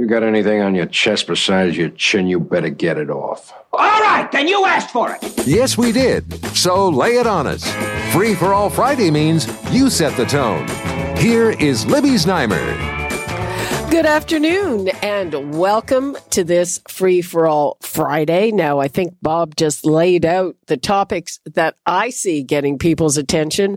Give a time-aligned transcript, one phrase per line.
[0.00, 3.52] You got anything on your chest besides your chin, you better get it off.
[3.70, 5.46] All right, then you asked for it.
[5.46, 6.42] Yes, we did.
[6.56, 7.70] So lay it on us.
[8.10, 10.66] Free for all Friday means you set the tone.
[11.18, 12.90] Here is Libby Znaimer.
[13.90, 18.52] Good afternoon and welcome to this Free for All Friday.
[18.52, 23.76] Now, I think Bob just laid out the topics that I see getting people's attention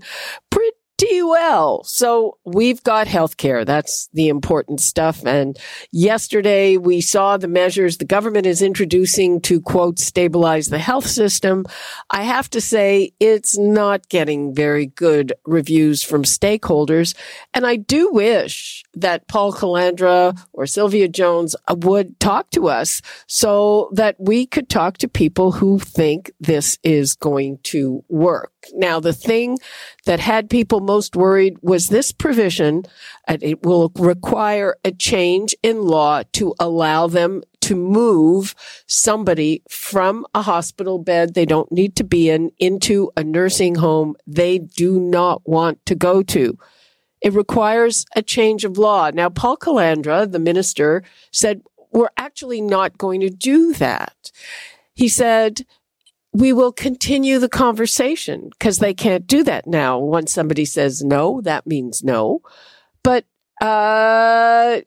[1.21, 1.84] well.
[1.84, 3.66] So we've got healthcare.
[3.66, 5.25] That's the important stuff.
[5.25, 5.57] And
[5.91, 11.66] yesterday we saw the measures the government is introducing to quote, stabilize the health system.
[12.09, 17.16] I have to say it's not getting very good reviews from stakeholders.
[17.53, 23.02] And I do wish that Paul Calandra or Sylvia Jones uh, would talk to us
[23.27, 28.52] so that we could talk to people who think this is going to work.
[28.73, 29.58] Now, the thing
[30.05, 32.83] that had people most worried was this provision.
[33.27, 38.55] It will require a change in law to allow them to move
[38.88, 44.17] somebody from a hospital bed they don't need to be in into a nursing home
[44.28, 46.57] they do not want to go to.
[47.23, 49.09] It requires a change of law.
[49.11, 54.31] Now, Paul Calandra, the minister, said, we're actually not going to do that.
[54.93, 55.66] He said,
[56.33, 59.99] we will continue the conversation because they can't do that now.
[59.99, 62.41] When somebody says no, that means no.
[63.03, 63.25] But
[63.61, 64.81] uh,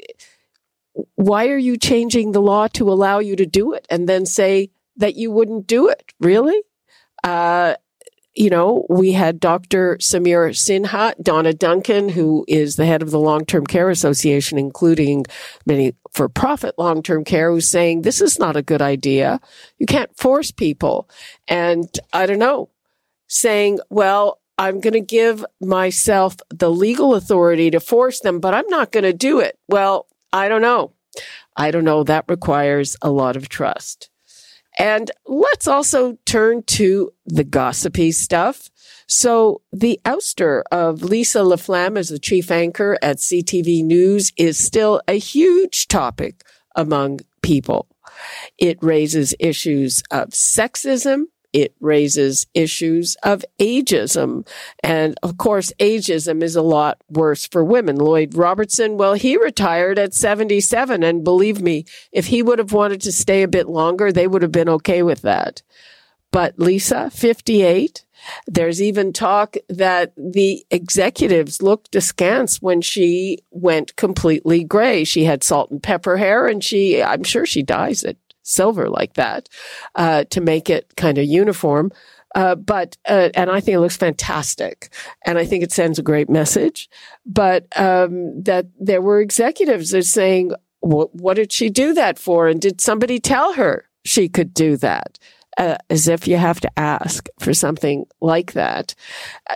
[1.15, 4.71] why are you changing the law to allow you to do it and then say
[4.97, 6.13] that you wouldn't do it?
[6.21, 6.61] Really?
[7.25, 7.77] Uh,
[8.37, 9.97] you know, we had Dr.
[9.97, 15.25] Samir Sinha, Donna Duncan, who is the head of the Long-Term Care Association, including
[15.65, 19.41] many for-profit long-term care, who's saying this is not a good idea.
[19.79, 21.09] You can't force people.
[21.49, 22.69] And I don't know,
[23.29, 28.69] saying, well, I'm going to give myself the legal authority to force them, but I'm
[28.69, 29.59] not going to do it.
[29.69, 30.93] Well, I don't know.
[31.57, 32.05] I don't know.
[32.05, 34.11] That requires a lot of trust.
[34.79, 38.69] And let's also turn to the gossipy stuff.
[39.09, 45.01] So the ouster of Lisa LaFlamme as the chief anchor at CTV News is still
[45.07, 46.43] a huge topic
[46.75, 47.89] among people.
[48.59, 54.47] It raises issues of sexism, it raises issues of ageism.
[54.83, 57.97] And of course, ageism is a lot worse for women.
[57.97, 61.03] Lloyd Robertson, well, he retired at 77.
[61.03, 64.43] And believe me, if he would have wanted to stay a bit longer, they would
[64.43, 65.63] have been okay with that.
[66.33, 68.05] But Lisa, 58,
[68.47, 75.05] there's even talk that the executives looked askance when she went completely gray.
[75.05, 79.15] She had salt and pepper hair and she, I'm sure she dyes it silver like
[79.15, 79.49] that
[79.95, 81.91] uh, to make it kind of uniform.
[82.35, 84.93] Uh, but uh, and I think it looks fantastic,
[85.25, 86.91] and I think it sends a great message.
[87.25, 92.47] But um, that there were executives that are saying, "What did she do that for?"
[92.49, 95.19] And did somebody tell her she could do that?
[95.57, 98.95] Uh, as if you have to ask for something like that.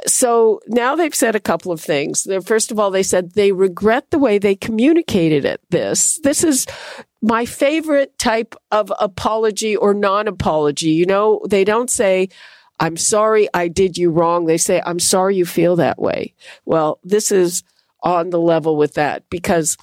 [0.06, 2.26] So now they've said a couple of things.
[2.46, 5.60] First of all, they said they regret the way they communicated it.
[5.68, 6.66] This, this is
[7.22, 10.91] my favorite type of apology or non-apology.
[10.91, 12.28] You know, they don't say,
[12.78, 14.47] I'm sorry I did you wrong.
[14.47, 16.34] They say, I'm sorry you feel that way.
[16.64, 17.62] Well, this is
[18.03, 19.76] on the level with that because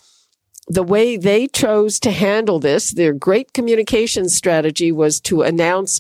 [0.67, 5.99] the way they chose to handle this, their great communication strategy was to announce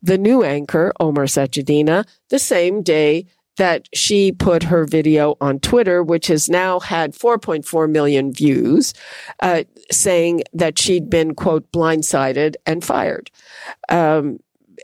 [0.00, 6.02] the new anchor, Omar Sachedina, the same day that she put her video on Twitter,
[6.02, 8.94] which has now had 4.4 million views,
[9.40, 13.30] uh, saying that she'd been, quote, blindsided and fired.
[13.88, 14.38] Um,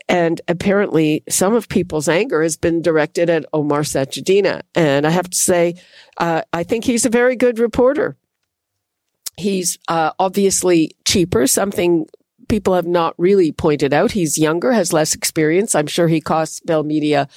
[0.09, 4.61] and apparently some of people's anger has been directed at Omar Sachedina.
[4.75, 5.75] And I have to say,
[6.17, 8.17] uh, I think he's a very good reporter.
[9.37, 12.07] He's uh, obviously cheaper, something
[12.49, 14.11] people have not really pointed out.
[14.11, 15.73] He's younger, has less experience.
[15.73, 17.27] I'm sure he costs Bell Media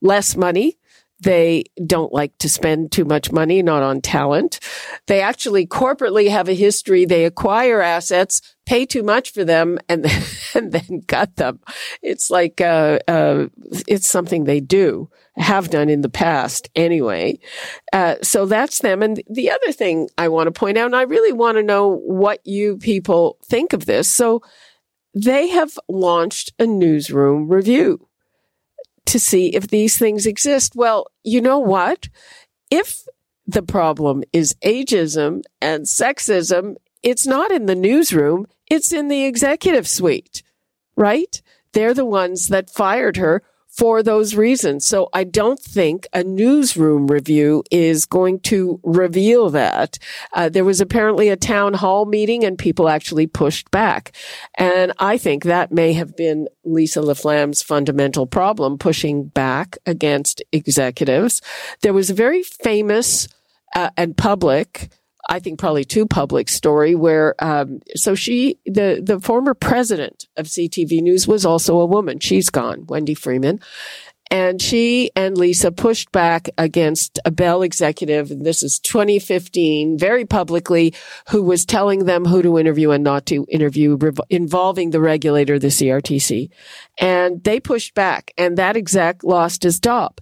[0.00, 0.78] less money
[1.22, 4.58] They don't like to spend too much money, not on talent.
[5.06, 7.04] They actually corporately have a history.
[7.04, 10.22] They acquire assets, pay too much for them, and then,
[10.54, 11.60] and then cut them.
[12.02, 13.46] It's like uh, uh,
[13.86, 17.38] it's something they do have done in the past anyway.
[17.92, 19.02] Uh, so that's them.
[19.02, 21.88] And the other thing I want to point out, and I really want to know
[21.88, 24.08] what you people think of this.
[24.08, 24.42] So
[25.14, 28.08] they have launched a newsroom review
[29.06, 30.74] to see if these things exist.
[30.74, 32.08] Well, you know what?
[32.70, 33.02] If
[33.46, 38.46] the problem is ageism and sexism, it's not in the newsroom.
[38.70, 40.42] It's in the executive suite,
[40.96, 41.42] right?
[41.72, 44.84] They're the ones that fired her for those reasons.
[44.84, 49.98] So I don't think a newsroom review is going to reveal that.
[50.34, 54.12] Uh, there was apparently a town hall meeting and people actually pushed back.
[54.56, 61.40] And I think that may have been Lisa LaFlamme's fundamental problem, pushing back against executives.
[61.80, 63.26] There was a very famous
[63.74, 64.90] uh, and public
[65.28, 70.46] I think probably too public story where, um, so she, the, the former president of
[70.46, 72.18] CTV News was also a woman.
[72.18, 73.60] She's gone, Wendy Freeman.
[74.32, 78.30] And she and Lisa pushed back against a Bell executive.
[78.30, 80.94] And this is 2015, very publicly,
[81.28, 83.98] who was telling them who to interview and not to interview
[84.30, 86.48] involving the regulator, the CRTC.
[86.98, 90.18] And they pushed back and that exec lost his job.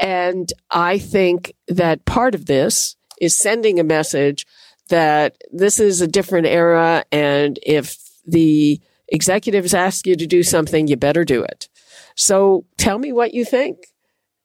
[0.00, 4.46] And I think that part of this is sending a message
[4.88, 7.04] that this is a different era.
[7.10, 11.68] And if the executives ask you to do something, you better do it.
[12.14, 13.88] So tell me what you think.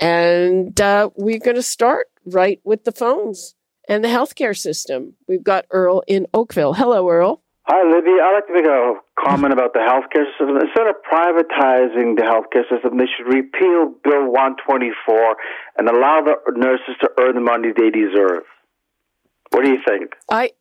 [0.00, 3.56] And, uh, we're going to start right with the phones
[3.88, 5.14] and the healthcare system.
[5.26, 6.74] We've got Earl in Oakville.
[6.74, 7.42] Hello, Earl.
[7.64, 8.12] Hi, Libby.
[8.12, 10.56] I'd like to make a comment about the healthcare system.
[10.56, 15.36] Instead of privatizing the healthcare system, they should repeal Bill 124
[15.76, 18.44] and allow the nurses to earn the money they deserve.
[19.50, 20.12] What do you think?
[20.30, 20.52] I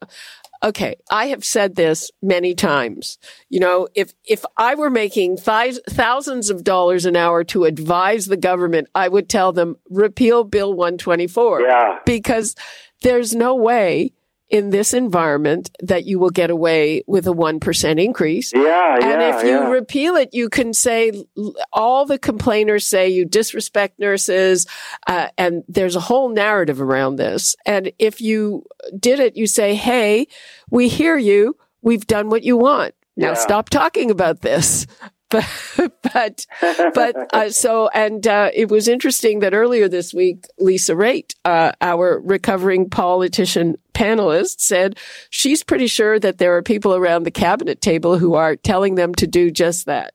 [0.64, 3.18] okay, I have said this many times.
[3.50, 8.28] You know, if if I were making th- thousands of dollars an hour to advise
[8.28, 11.62] the government, I would tell them repeal Bill 124.
[11.62, 12.00] Yeah.
[12.06, 12.56] Because
[13.02, 14.14] there's no way
[14.50, 18.54] in this environment that you will get away with a 1% increase.
[18.54, 19.70] Yeah, And yeah, if you yeah.
[19.70, 21.26] repeal it, you can say
[21.74, 24.66] all the complainers say you disrespect nurses.
[25.06, 27.58] Uh, and there's a whole narrative around this.
[27.66, 28.64] And if you
[28.98, 30.28] did it, you say, Hey,
[30.70, 31.58] we hear you.
[31.82, 32.96] We've done what you want.
[33.18, 33.34] Now Yeah.
[33.34, 34.88] stop talking about this.
[35.74, 36.46] But, but,
[36.94, 41.74] but, uh, so, and, uh, it was interesting that earlier this week, Lisa Raitt, uh,
[41.82, 44.98] our recovering politician panelist said
[45.30, 49.14] she's pretty sure that there are people around the cabinet table who are telling them
[49.16, 50.14] to do just that.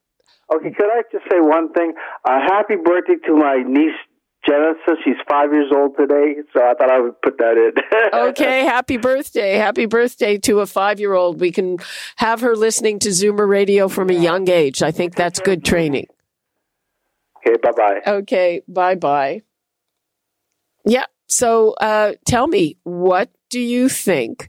[0.54, 1.92] Okay, could I just say one thing?
[2.24, 3.94] Uh, happy birthday to my niece
[4.46, 4.98] Genesis.
[5.04, 7.72] She's five years old today, so I thought I would put that in.
[8.30, 8.64] Okay.
[8.64, 9.52] happy birthday.
[9.54, 11.40] Happy birthday to a five year old.
[11.40, 11.78] We can
[12.16, 14.82] have her listening to Zoomer radio from a young age.
[14.82, 16.06] I think that's good training.
[17.38, 18.00] okay, bye bye.
[18.06, 19.42] Okay, bye bye.
[20.84, 21.04] Yeah.
[21.28, 24.48] So uh, tell me, what do you think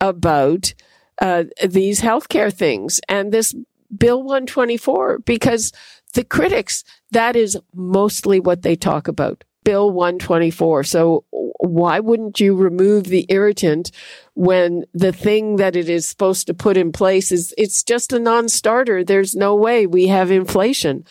[0.00, 0.74] about
[1.20, 3.54] uh, these healthcare things and this
[3.96, 5.20] Bill 124?
[5.20, 5.72] Because
[6.12, 9.44] the critics, that is mostly what they talk about.
[9.64, 10.84] Bill 124.
[10.84, 13.92] So why wouldn't you remove the irritant
[14.34, 18.18] when the thing that it is supposed to put in place is it's just a
[18.18, 19.04] non-starter.
[19.04, 21.04] There's no way we have inflation.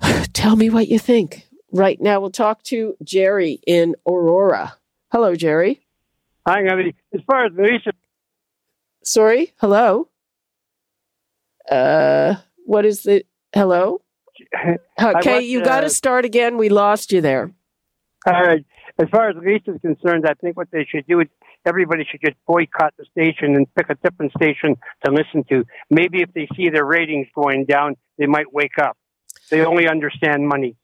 [0.32, 1.46] Tell me what you think.
[1.72, 4.76] Right now, we'll talk to Jerry in Aurora.
[5.10, 5.83] Hello, Jerry.
[6.46, 6.94] Hi, Gabby.
[7.14, 7.92] As far as Lisa,
[9.02, 9.52] Sorry.
[9.60, 10.08] Hello.
[11.70, 13.24] Uh, what is the
[13.54, 14.00] hello?
[15.00, 16.56] Okay, you got to uh, start again.
[16.56, 17.52] We lost you there.
[18.26, 18.64] all right.
[18.98, 21.28] As far as Lisa's concerned, I think what they should do is
[21.66, 25.64] everybody should just boycott the station and pick a different station to listen to.
[25.90, 28.96] Maybe if they see their ratings going down, they might wake up.
[29.50, 30.76] They only understand money.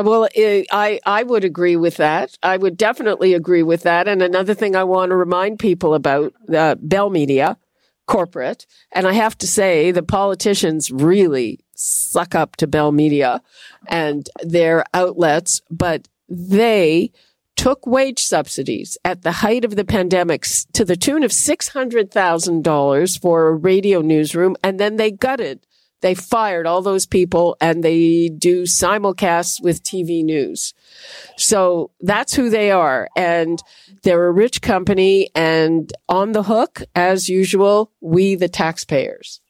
[0.00, 2.38] Well, I, I would agree with that.
[2.40, 4.06] I would definitely agree with that.
[4.06, 7.58] And another thing I want to remind people about uh, Bell Media,
[8.06, 13.42] corporate, and I have to say the politicians really suck up to Bell Media
[13.88, 17.10] and their outlets, but they
[17.56, 23.48] took wage subsidies at the height of the pandemic to the tune of $600,000 for
[23.48, 25.66] a radio newsroom, and then they gutted
[26.00, 30.74] they fired all those people and they do simulcasts with TV news.
[31.36, 33.08] So that's who they are.
[33.16, 33.62] And
[34.02, 39.40] they're a rich company and on the hook, as usual, we, the taxpayers.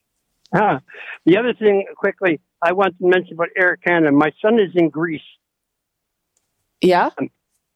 [0.55, 0.81] Ah,
[1.27, 4.13] the other thing, quickly, I want to mention about Air Canada.
[4.13, 5.21] My son is in Greece.
[6.81, 7.11] Yeah.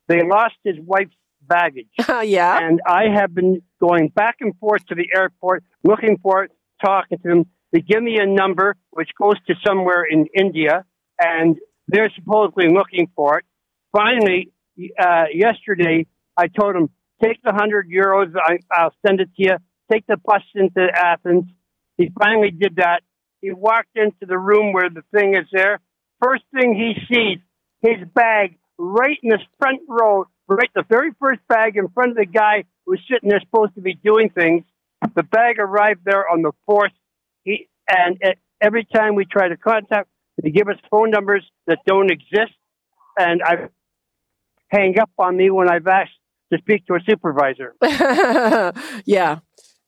[0.09, 1.88] They lost his wife's baggage.
[2.25, 2.59] yeah.
[2.67, 6.52] And I have been going back and forth to the airport, looking for it,
[6.83, 10.85] talking to them they give me a number which goes to somewhere in India,
[11.19, 11.57] and
[11.88, 13.45] they're supposedly looking for it.
[13.93, 14.52] Finally,
[14.99, 16.91] uh, yesterday, I told them,
[17.23, 19.57] take the 100 euros, I, I'll send it to you.
[19.91, 21.45] Take the bus into Athens.
[21.97, 23.02] He finally did that.
[23.41, 25.81] He walked into the room where the thing is there.
[26.23, 27.38] First thing he sees,
[27.81, 32.17] his bag right in the front row, right the very first bag in front of
[32.17, 34.64] the guy who's sitting there supposed to be doing things.
[35.14, 36.93] The bag arrived there on the fourth
[37.44, 38.18] he and
[38.61, 40.08] every time we try to contact,
[40.42, 42.54] they give us phone numbers that don't exist,
[43.18, 43.68] and I
[44.68, 46.12] hang up on me when I've asked
[46.52, 47.75] to speak to a supervisor.
[49.04, 49.38] yeah.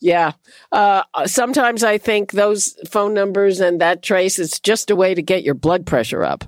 [0.00, 0.32] Yeah.
[0.70, 5.22] Uh, sometimes I think those phone numbers and that trace is just a way to
[5.22, 6.44] get your blood pressure up.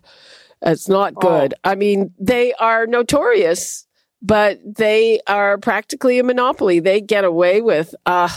[0.62, 1.20] It's not oh.
[1.20, 1.54] good.
[1.54, 1.70] Oh.
[1.70, 3.86] I mean, they are notorious,
[4.20, 6.80] but they are practically a monopoly.
[6.80, 8.28] They get away with, uh,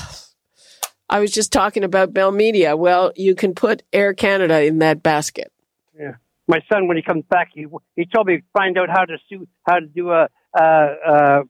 [1.09, 2.77] I was just talking about Bell Media.
[2.77, 5.51] Well, you can put Air Canada in that basket.
[5.97, 6.15] Yeah.
[6.47, 9.17] My son, when he comes back, he he told me to find out how to
[9.27, 11.41] sue, how to do a, a, a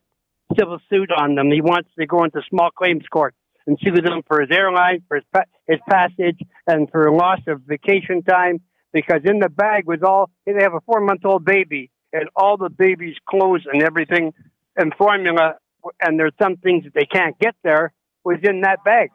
[0.58, 1.52] civil suit on them.
[1.52, 3.36] He wants to go into small claims court
[3.68, 8.24] and sue them for his airline, for his, his passage, and for loss of vacation
[8.24, 8.62] time.
[8.92, 12.58] Because in the bag was all they have a four month old baby and all
[12.58, 14.34] the baby's clothes and everything
[14.76, 15.56] and formula,
[16.02, 19.12] and there's some things that they can't get there was in that bag.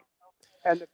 [0.64, 0.86] And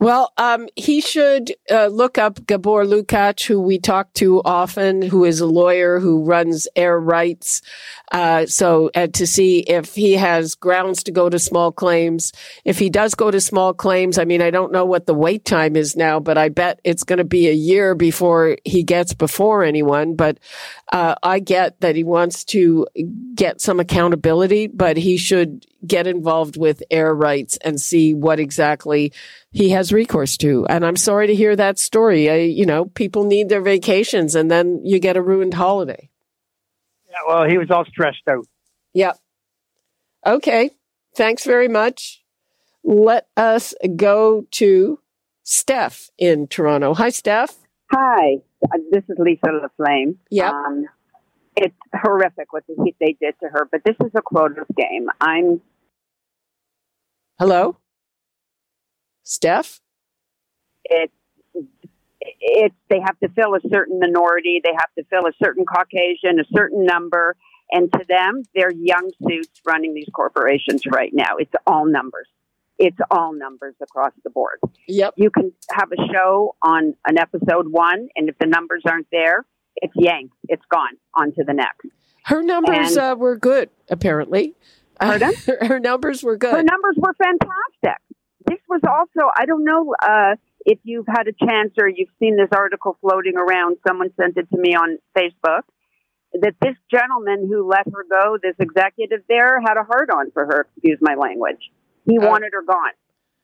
[0.00, 5.24] well, um, he should uh, look up Gabor Lukacs, who we talk to often, who
[5.24, 7.62] is a lawyer who runs Air Rights.
[8.12, 12.32] Uh, so uh, to see if he has grounds to go to small claims.
[12.64, 15.44] If he does go to small claims, I mean, I don't know what the wait
[15.44, 19.14] time is now, but I bet it's going to be a year before he gets
[19.14, 20.16] before anyone.
[20.16, 20.38] But
[20.92, 22.86] uh, I get that he wants to
[23.34, 29.12] get some accountability, but he should get involved with air rights and see what exactly
[29.50, 30.66] he has recourse to.
[30.66, 32.30] And I'm sorry to hear that story.
[32.30, 36.10] I, you know, people need their vacations and then you get a ruined holiday.
[37.08, 38.46] Yeah, well, he was all stressed out.
[38.94, 39.18] Yep.
[40.26, 40.70] Okay.
[41.14, 42.24] Thanks very much.
[42.82, 44.98] Let us go to
[45.42, 46.94] Steph in Toronto.
[46.94, 47.54] Hi, Steph.
[47.92, 48.36] Hi.
[48.62, 50.16] Uh, this is Lisa LaFlamme.
[50.30, 50.50] Yeah.
[50.50, 50.86] Um,
[51.56, 55.08] it's horrific what the, they did to her, but this is a quotas game.
[55.20, 55.60] I'm
[57.38, 57.78] Hello?
[59.22, 59.80] Steph?
[60.84, 61.12] It's
[62.40, 66.38] it's they have to fill a certain minority, they have to fill a certain Caucasian,
[66.40, 67.36] a certain number,
[67.70, 71.36] and to them, they're young suits running these corporations right now.
[71.38, 72.28] It's all numbers.
[72.78, 74.58] It's all numbers across the board.
[74.88, 75.14] Yep.
[75.16, 79.44] You can have a show on an episode one, and if the numbers aren't there,
[79.76, 80.34] it's yanked.
[80.48, 81.86] It's gone on to the next.
[82.24, 84.54] Her numbers and, uh, were good, apparently.
[85.00, 85.34] Pardon?
[85.60, 86.54] her numbers were good.
[86.54, 88.02] Her numbers were fantastic.
[88.46, 90.36] This was also, I don't know uh,
[90.66, 93.78] if you've had a chance or you've seen this article floating around.
[93.86, 95.62] Someone sent it to me on Facebook
[96.34, 100.44] that this gentleman who let her go, this executive there, had a hard on for
[100.44, 101.70] her, excuse my language.
[102.06, 102.92] He uh, wanted her gone.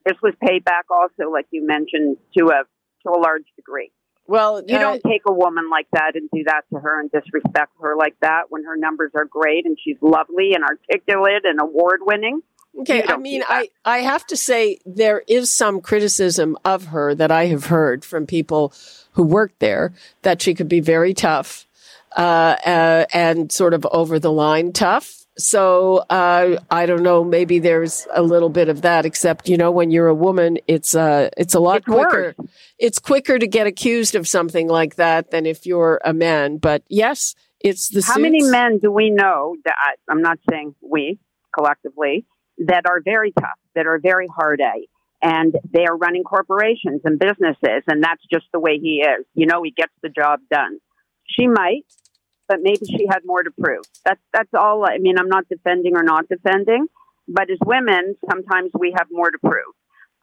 [0.04, 2.64] This was payback also, like you mentioned, to a
[3.04, 3.90] to a large degree.
[4.26, 7.10] Well, you uh, don't take a woman like that and do that to her and
[7.10, 11.60] disrespect her like that when her numbers are great and she's lovely and articulate and
[11.60, 12.42] award winning.
[12.78, 17.32] Okay, I mean, I, I have to say there is some criticism of her that
[17.32, 18.72] I have heard from people
[19.12, 21.66] who worked there that she could be very tough
[22.16, 25.19] uh, uh, and sort of over the line tough.
[25.40, 27.24] So uh, I don't know.
[27.24, 29.04] Maybe there's a little bit of that.
[29.04, 32.34] Except you know, when you're a woman, it's uh, it's a lot it's quicker.
[32.36, 32.48] Worse.
[32.78, 36.58] It's quicker to get accused of something like that than if you're a man.
[36.58, 38.02] But yes, it's the.
[38.02, 38.22] How suits.
[38.22, 39.74] many men do we know that
[40.08, 41.18] I'm not saying we
[41.54, 42.24] collectively
[42.66, 44.86] that are very tough, that are very hard A,
[45.22, 49.26] and they are running corporations and businesses, and that's just the way he is.
[49.34, 50.78] You know, he gets the job done.
[51.26, 51.84] She might,
[52.50, 53.84] but maybe she had more to prove.
[54.04, 54.84] That's that's all.
[54.84, 56.88] I mean, I'm not defending or not defending,
[57.28, 59.72] but as women, sometimes we have more to prove.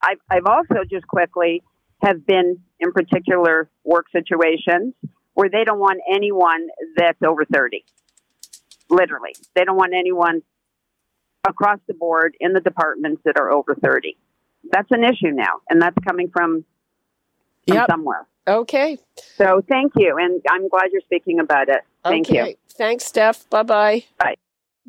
[0.04, 1.64] I've I've also just quickly
[2.04, 4.94] have been in particular work situations
[5.36, 6.68] where they don't want anyone
[6.98, 7.86] that's over 30.
[8.90, 10.42] Literally, they don't want anyone
[11.48, 14.18] across the board in the departments that are over 30.
[14.70, 16.66] That's an issue now, and that's coming from,
[17.66, 17.88] from Yep.
[17.90, 18.28] somewhere.
[18.48, 18.98] Okay.
[19.36, 21.82] So thank you, and I'm glad you're speaking about it.
[22.10, 22.50] Thank okay.
[22.50, 22.56] you.
[22.78, 23.50] Thanks, Steph.
[23.50, 24.04] Bye bye.
[24.18, 24.36] Bye.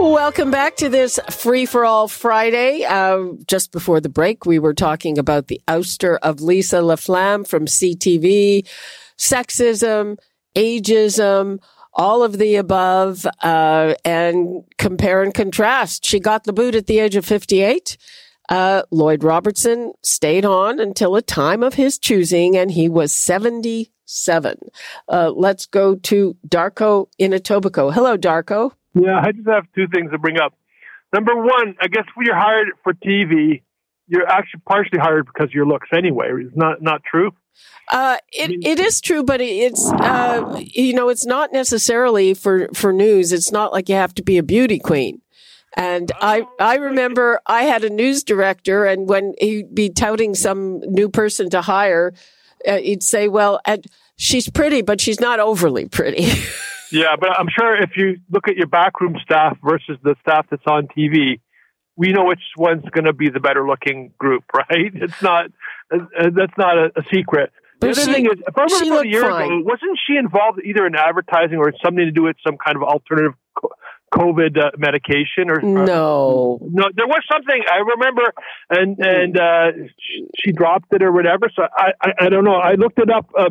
[0.00, 2.84] Welcome back to this Free for All Friday.
[2.84, 7.66] Uh, just before the break, we were talking about the ouster of Lisa Laflamme from
[7.66, 8.66] CTV,
[9.18, 10.16] sexism,
[10.56, 11.58] ageism,
[11.92, 16.06] all of the above, uh, and compare and contrast.
[16.06, 17.98] She got the boot at the age of 58.
[18.48, 24.58] Uh, Lloyd Robertson stayed on until a time of his choosing, and he was 77.
[25.10, 27.92] Uh, let's go to Darko in Etobicoke.
[27.92, 28.72] Hello, Darko.
[28.94, 30.54] Yeah, I just have two things to bring up.
[31.12, 33.62] Number one, I guess when you're hired for TV,
[34.06, 36.30] you're actually partially hired because of your looks anyway.
[36.38, 37.32] It's not not true.
[37.92, 42.92] Uh, it, it is true, but it's, uh, you know, it's not necessarily for, for
[42.92, 43.32] news.
[43.32, 45.20] It's not like you have to be a beauty queen.
[45.76, 50.80] And I, I remember I had a news director and when he'd be touting some
[50.80, 52.12] new person to hire,
[52.66, 53.60] uh, he'd say, well,
[54.16, 56.32] she's pretty, but she's not overly pretty.
[56.92, 60.66] Yeah, but I'm sure if you look at your backroom staff versus the staff that's
[60.66, 61.40] on TV,
[61.96, 64.92] we know which one's going to be the better looking group, right?
[64.94, 65.46] It's not
[65.92, 67.52] uh, uh, that's not a, a secret.
[67.80, 69.46] But the other she- thing is, if I remember about a year fine.
[69.46, 72.82] ago, wasn't she involved either in advertising or something to do with some kind of
[72.82, 73.72] alternative co-
[74.12, 76.58] COVID uh, medication or or- no.
[76.60, 78.32] no, there was something I remember,
[78.68, 81.50] and and uh, she, she dropped it or whatever.
[81.54, 82.54] So I, I I don't know.
[82.56, 83.50] I looked it up uh,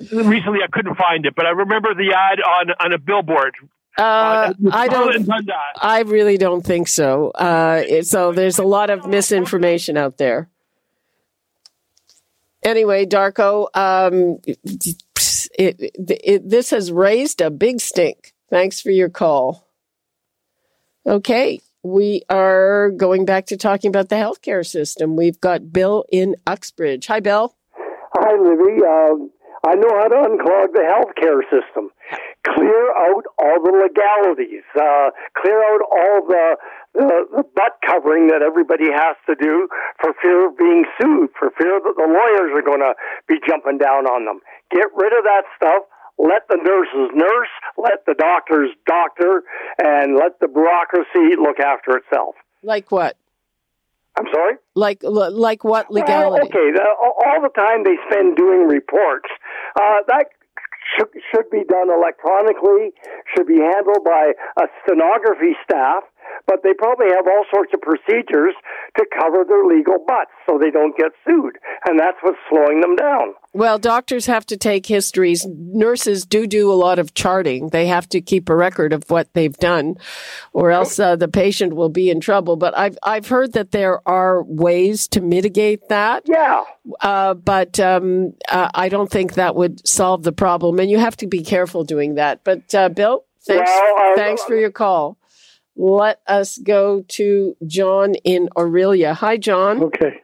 [0.00, 0.60] recently.
[0.64, 3.54] I couldn't find it, but I remember the ad on on a billboard.
[3.98, 5.28] Uh, I don't.
[5.76, 7.30] I really don't think so.
[7.30, 10.48] Uh, so there's a lot of misinformation out there.
[12.62, 15.02] Anyway, Darko, um, it,
[15.58, 18.34] it, it, this has raised a big stink.
[18.50, 19.69] Thanks for your call.
[21.06, 25.16] Okay, we are going back to talking about the healthcare system.
[25.16, 27.06] We've got Bill in Uxbridge.
[27.06, 27.56] Hi, Bill.
[27.72, 28.84] Hi, Libby.
[28.84, 29.30] Um,
[29.64, 31.88] I know how to unclog the healthcare system.
[32.44, 34.64] Clear out all the legalities.
[34.76, 35.08] Uh,
[35.40, 36.56] clear out all the,
[36.92, 39.68] the the butt covering that everybody has to do
[40.00, 42.92] for fear of being sued, for fear that the lawyers are going to
[43.26, 44.40] be jumping down on them.
[44.70, 45.84] Get rid of that stuff.
[46.20, 47.48] Let the nurses nurse.
[47.78, 49.42] Let the doctors doctor,
[49.82, 52.34] and let the bureaucracy look after itself.
[52.62, 53.16] Like what?
[54.18, 54.56] I'm sorry.
[54.74, 56.46] Like like what Well, legality?
[56.48, 59.30] okay, the, all the time they spend doing reports,
[59.80, 60.26] uh, that
[60.96, 62.92] should, should be done electronically,
[63.34, 66.02] should be handled by a stenography staff,
[66.46, 68.54] but they probably have all sorts of procedures
[68.98, 72.96] to cover their legal butts so they don't get sued, and that's what's slowing them
[72.96, 73.34] down.
[73.52, 75.44] Well, doctors have to take histories.
[75.46, 77.68] Nurses do do a lot of charting.
[77.70, 79.96] They have to keep a record of what they've done,
[80.52, 82.56] or else uh, the patient will be in trouble.
[82.56, 86.24] But I've I've heard that there are ways to mitigate that.
[86.26, 86.62] Yeah.
[87.00, 91.16] Uh, but um, uh, I don't think that would solve the problem, and you have
[91.18, 92.44] to be careful doing that.
[92.44, 95.16] But uh, Bill, thanks Well, thanks for your call.
[95.80, 99.14] Let us go to John in Orillia.
[99.14, 99.82] Hi, John.
[99.84, 100.20] Okay.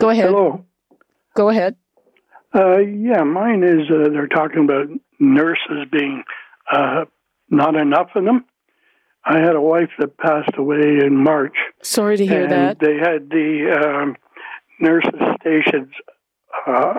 [0.00, 0.30] Go ahead.
[0.30, 0.64] Hello.
[1.36, 1.76] Go ahead.
[2.54, 4.86] Uh, yeah, mine is uh, they're talking about
[5.20, 6.24] nurses being
[6.72, 7.04] uh,
[7.50, 8.46] not enough of them.
[9.22, 11.54] I had a wife that passed away in March.
[11.82, 12.78] Sorry to hear and that.
[12.78, 14.16] They had the um,
[14.80, 15.92] nurses stations
[16.66, 16.94] uh,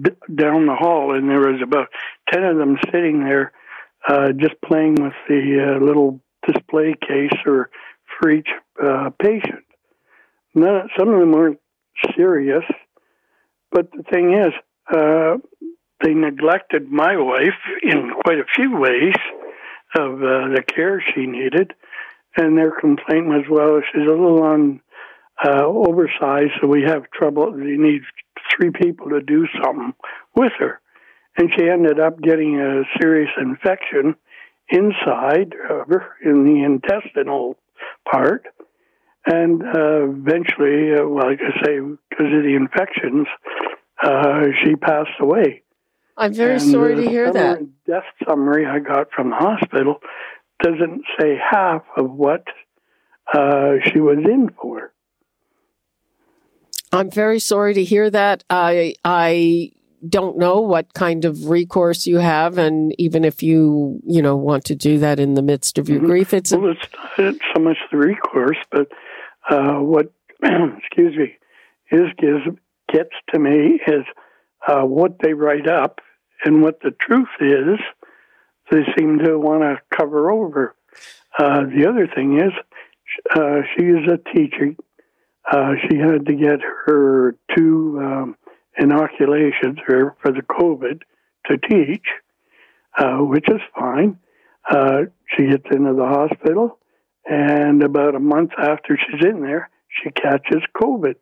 [0.00, 1.88] d- down the hall, and there was about
[2.30, 3.52] ten of them sitting there,
[4.06, 7.70] uh, just playing with the uh, little display case or
[8.18, 8.48] for each
[8.82, 9.64] uh, patient.
[10.54, 11.60] Some of them weren't
[12.16, 12.64] serious,
[13.70, 14.52] but the thing is,
[14.92, 15.38] uh,
[16.02, 19.14] they neglected my wife in quite a few ways
[19.96, 21.72] of uh, the care she needed,
[22.36, 24.80] and their complaint was, well, she's a little on
[25.44, 27.50] uh, oversized, so we have trouble.
[27.50, 28.02] We need
[28.54, 29.94] three people to do something
[30.36, 30.80] with her,
[31.36, 34.14] and she ended up getting a serious infection
[34.68, 35.54] inside
[36.24, 37.56] in the intestinal
[38.10, 38.46] part.
[39.26, 43.26] And uh, eventually, uh, well, like I say, because of the infections,
[44.02, 45.62] uh, she passed away.
[46.16, 47.60] I'm very And sorry to hear that.
[47.86, 49.96] Death summary I got from the hospital
[50.62, 52.44] doesn't say half of what
[53.32, 54.92] uh, she was in for.
[56.92, 58.44] I'm very sorry to hear that.
[58.48, 59.72] I I
[60.08, 64.64] don't know what kind of recourse you have, and even if you you know want
[64.66, 67.78] to do that in the midst of your grief, it's well, it's not so much
[67.90, 68.88] the recourse, but
[69.48, 70.12] uh, what
[70.42, 71.36] excuse me
[71.90, 72.42] is gives
[72.92, 74.04] gets to me is
[74.66, 76.00] uh, what they write up
[76.44, 77.78] and what the truth is.
[78.70, 80.74] They seem to want to cover over.
[81.38, 82.52] Uh, the other thing is,
[83.34, 84.74] uh, she is a teacher.
[85.50, 88.36] Uh, she had to get her two um,
[88.78, 91.02] inoculations for, for the COVID
[91.46, 92.06] to teach,
[92.98, 94.18] uh, which is fine.
[94.68, 95.02] Uh,
[95.36, 96.78] she gets into the hospital,
[97.26, 101.16] and about a month after she's in there, she catches COVID.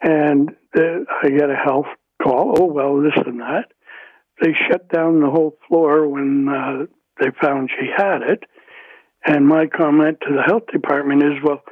[0.00, 1.86] And I get a health
[2.22, 2.54] call.
[2.58, 3.72] Oh, well, this and that.
[4.40, 6.86] They shut down the whole floor when uh,
[7.20, 8.44] they found she had it.
[9.24, 11.62] And my comment to the health department is, well,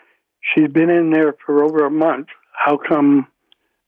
[0.41, 2.29] she's been in there for over a month.
[2.53, 3.29] How come?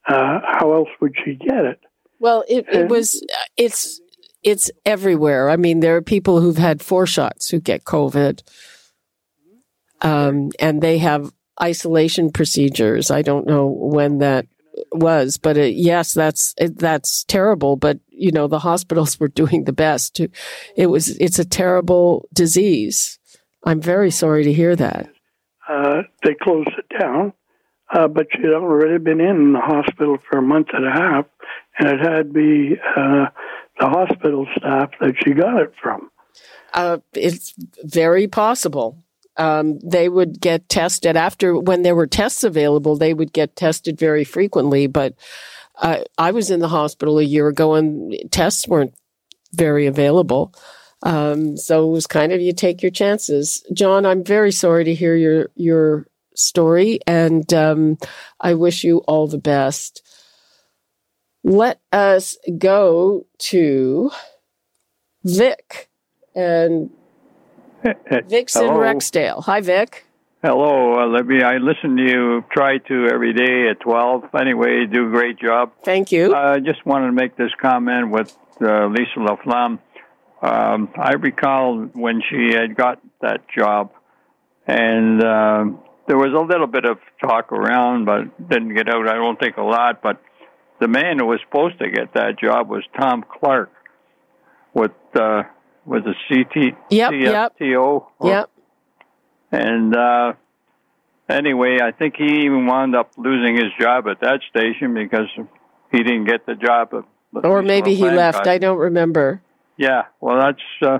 [0.07, 1.79] Uh, how else would she get it?
[2.19, 3.25] well, it, it was
[3.57, 4.01] it's
[4.43, 5.49] it's everywhere.
[5.49, 8.41] I mean, there are people who've had four shots who get COVID,
[10.01, 13.09] um, and they have isolation procedures.
[13.09, 14.47] I don't know when that
[14.91, 17.75] was, but uh yes, that's that's terrible.
[17.77, 20.15] But you know, the hospitals were doing the best.
[20.15, 20.29] To,
[20.75, 23.17] it was it's a terrible disease.
[23.65, 25.09] I'm very sorry to hear that.
[25.67, 27.33] Uh, they closed it down,
[27.91, 31.25] uh, but she'd already been in the hospital for a month and a half,
[31.77, 33.27] and it had to be uh,
[33.79, 36.09] the hospital staff that she got it from.
[36.73, 39.03] Uh, it's very possible.
[39.37, 42.95] Um, they would get tested after when there were tests available.
[42.95, 44.87] They would get tested very frequently.
[44.87, 45.15] But
[45.81, 48.93] uh, I was in the hospital a year ago, and tests weren't
[49.53, 50.53] very available.
[51.01, 53.63] Um, so it was kind of you take your chances.
[53.73, 56.05] John, I'm very sorry to hear your your
[56.39, 57.97] story, and um,
[58.39, 60.01] I wish you all the best.
[61.43, 64.11] Let us go to
[65.23, 65.89] Vic
[66.35, 66.89] and
[68.27, 68.79] Vic's in Hello.
[68.79, 69.43] Rexdale.
[69.45, 70.05] Hi, Vic.
[70.41, 71.43] Hello, uh, Libby.
[71.43, 72.45] I listen to you.
[72.51, 74.23] Try to every day at twelve.
[74.33, 75.71] Anyway, you do a great job.
[75.83, 76.33] Thank you.
[76.33, 79.79] I just wanted to make this comment with uh, Lisa Laflamme.
[80.41, 83.91] Um, I recall when she had got that job,
[84.65, 85.65] and uh,
[86.09, 89.07] there was a little bit of talk around, but didn't get out.
[89.07, 90.01] I don't think a lot.
[90.01, 90.19] But
[90.81, 93.71] the man who was supposed to get that job was Tom Clark,
[94.73, 95.43] with uh,
[95.85, 97.53] was a CT Yep, yep.
[97.59, 98.05] CFTO.
[98.23, 98.49] Yep.
[99.51, 100.33] And uh,
[101.29, 105.29] anyway, I think he even wound up losing his job at that station because
[105.91, 106.91] he didn't get the job.
[106.91, 107.05] Of,
[107.45, 108.47] Or maybe he left.
[108.47, 109.43] I don't remember.
[109.77, 110.99] Yeah, well, that's uh,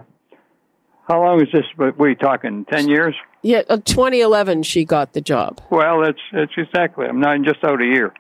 [1.10, 1.66] how long is this?
[1.80, 2.66] Are you talking?
[2.66, 3.16] Ten years?
[3.42, 5.60] Yeah, uh, 2011, she got the job.
[5.72, 7.06] Well, that's that's exactly.
[7.08, 8.14] I'm not just out a year.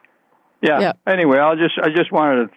[0.61, 0.79] Yeah.
[0.79, 0.93] Yeah.
[1.07, 2.51] Anyway, I'll just I just wanted to,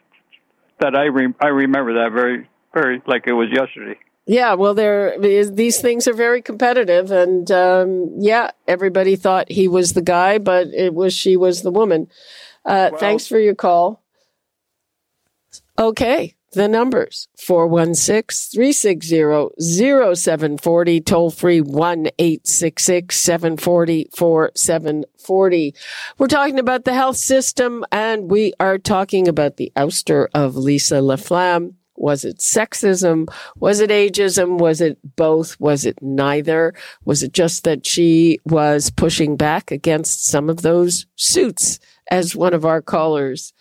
[0.80, 3.98] that I re, I remember that very very like it was yesterday.
[4.24, 9.66] Yeah, well, there is, these things are very competitive, and um, yeah, everybody thought he
[9.66, 12.08] was the guy, but it was she was the woman.
[12.64, 14.00] Uh, thanks for your call.
[15.76, 25.74] Okay, the numbers 416 360 0740, toll free 1 866 740 4740.
[26.18, 30.96] We're talking about the health system, and we are talking about the ouster of Lisa
[30.96, 31.74] Laflamme.
[31.96, 33.32] Was it sexism?
[33.56, 34.58] Was it ageism?
[34.58, 35.58] Was it both?
[35.60, 36.74] Was it neither?
[37.04, 41.78] Was it just that she was pushing back against some of those suits,
[42.10, 43.52] as one of our callers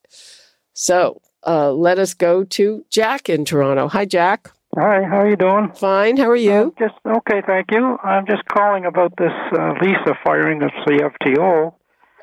[0.74, 3.88] So uh, let us go to Jack in Toronto.
[3.88, 4.52] Hi, Jack.
[4.76, 5.72] Hi, how are you doing?
[5.72, 6.18] Fine.
[6.18, 6.74] How are you?
[6.79, 7.96] Uh, just okay, thank you.
[8.05, 11.72] I'm just calling about this uh, Lisa firing of CFTO.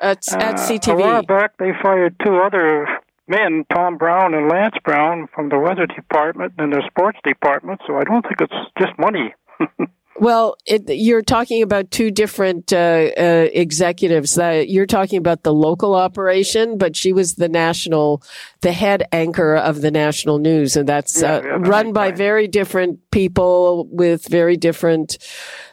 [0.00, 0.92] At, at CTV.
[0.92, 2.86] A while back, they fired two other
[3.28, 7.80] men, Tom Brown and Lance Brown, from the weather department and the sports department.
[7.86, 9.34] So I don't think it's just money.
[10.16, 14.38] Well, it, you're talking about two different uh, uh, executives.
[14.38, 18.22] Uh, you're talking about the local operation, but she was the national,
[18.60, 22.46] the head anchor of the national news, and that's Yeah, uh, yeah, run by very
[22.46, 25.18] different people with very different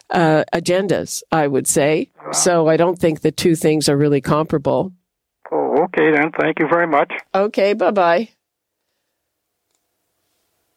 [0.10, 1.22] uh, agendas.
[1.32, 2.10] I would say.
[2.32, 4.92] So I don't think the two things are really comparable.
[5.86, 6.32] Okay then.
[6.39, 7.12] Thank you very much.
[7.34, 8.30] Okay, bye bye.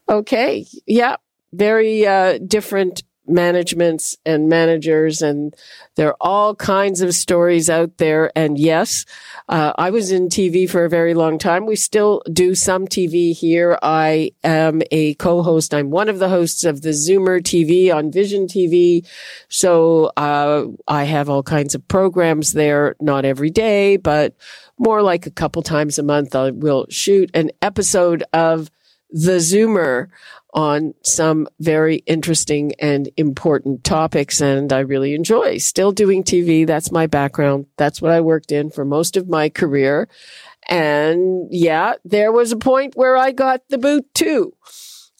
[0.08, 1.16] Okay, yeah,
[1.52, 5.54] very uh, different managements and managers, and
[5.96, 8.30] there are all kinds of stories out there.
[8.36, 9.04] And yes,
[9.48, 11.66] uh, I was in TV for a very long time.
[11.66, 13.78] We still do some TV here.
[13.82, 15.74] I am a co-host.
[15.74, 19.06] I'm one of the hosts of the Zoomer TV on Vision TV.
[19.48, 24.34] So uh, I have all kinds of programs there, not every day, but
[24.78, 26.34] more like a couple times a month.
[26.34, 28.70] I will shoot an episode of
[29.10, 30.08] the Zoomer
[30.54, 34.40] on some very interesting and important topics.
[34.40, 36.66] And I really enjoy still doing TV.
[36.66, 37.66] That's my background.
[37.76, 40.08] That's what I worked in for most of my career.
[40.68, 44.54] And yeah, there was a point where I got the boot too.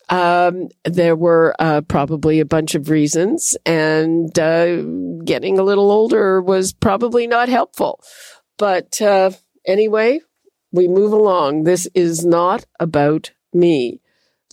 [0.09, 4.83] Um, there were uh, probably a bunch of reasons, and uh,
[5.25, 8.01] getting a little older was probably not helpful.
[8.59, 9.31] But uh,
[9.67, 10.21] anyway,
[10.73, 11.65] we move along.
[11.65, 14.03] This is not about me.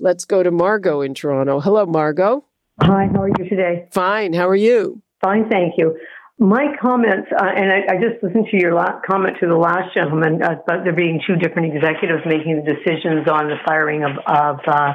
[0.02, 1.60] Let's go to Margot in Toronto.
[1.60, 2.44] Hello, Margot.
[2.82, 3.88] Hi, how are you today?
[3.92, 4.34] Fine.
[4.34, 5.00] How are you?
[5.24, 5.96] Fine, thank you.
[6.40, 9.94] My comments, uh, and I, I just listened to your last comment to the last
[9.94, 14.18] gentleman uh, about there being two different executives making the decisions on the firing of,
[14.26, 14.94] of, uh,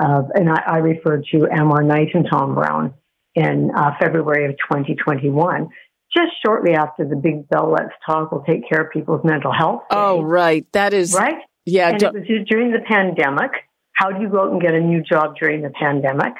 [0.00, 2.94] of and I, I referred to Amar Knight and Tom Brown
[3.34, 5.68] in uh, February of 2021,
[6.16, 9.82] just shortly after the big Bell Let's Talk will take care of people's mental health.
[9.90, 10.66] Oh, right.
[10.72, 11.42] That is right.
[11.66, 11.90] Yeah.
[11.90, 13.50] and it was during the pandemic.
[13.96, 16.34] How do you go out and get a new job during the pandemic?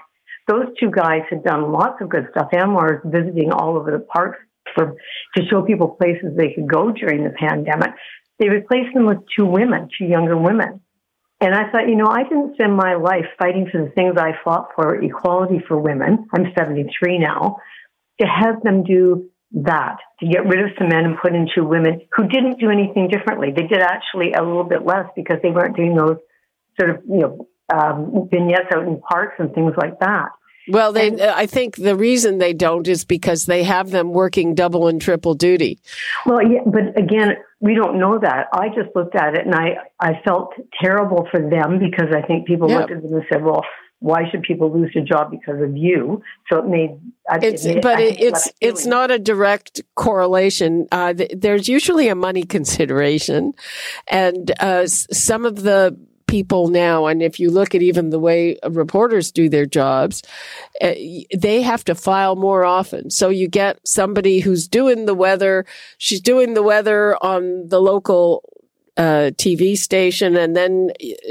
[0.46, 2.48] Those two guys had done lots of good stuff.
[2.52, 4.38] Amar is visiting all over the parks
[4.74, 4.94] for
[5.36, 7.90] to show people places they could go during the pandemic.
[8.38, 10.80] They replaced them with two women, two younger women.
[11.40, 14.32] And I thought, you know, I didn't spend my life fighting for the things I
[14.44, 16.26] fought for, equality for women.
[16.34, 17.56] I'm 73 now.
[18.20, 21.64] To have them do that, to get rid of some men and put in two
[21.64, 23.48] women who didn't do anything differently.
[23.54, 26.16] They did actually a little bit less because they weren't doing those
[26.78, 30.28] sort of, you know, um, vignettes out in parks and things like that.
[30.68, 34.88] Well, they, I think the reason they don't is because they have them working double
[34.88, 35.78] and triple duty.
[36.24, 38.48] Well, yeah, but again, we don't know that.
[38.52, 42.48] I just looked at it and I, I felt terrible for them because I think
[42.48, 42.80] people Yeah.
[42.80, 43.64] looked at them and said, well,
[44.00, 46.20] why should people lose their job because of you?
[46.50, 46.98] So it made,
[47.30, 50.86] I, It's, it made but it, it's it's not a direct correlation.
[50.92, 53.54] Uh, th- there's usually a money consideration,
[54.08, 58.58] and uh, some of the people now, and if you look at even the way
[58.68, 60.22] reporters do their jobs,
[60.80, 60.92] uh,
[61.36, 63.10] they have to file more often.
[63.10, 65.66] So you get somebody who's doing the weather.
[65.98, 68.42] She's doing the weather on the local
[68.96, 70.90] uh, TV station, and then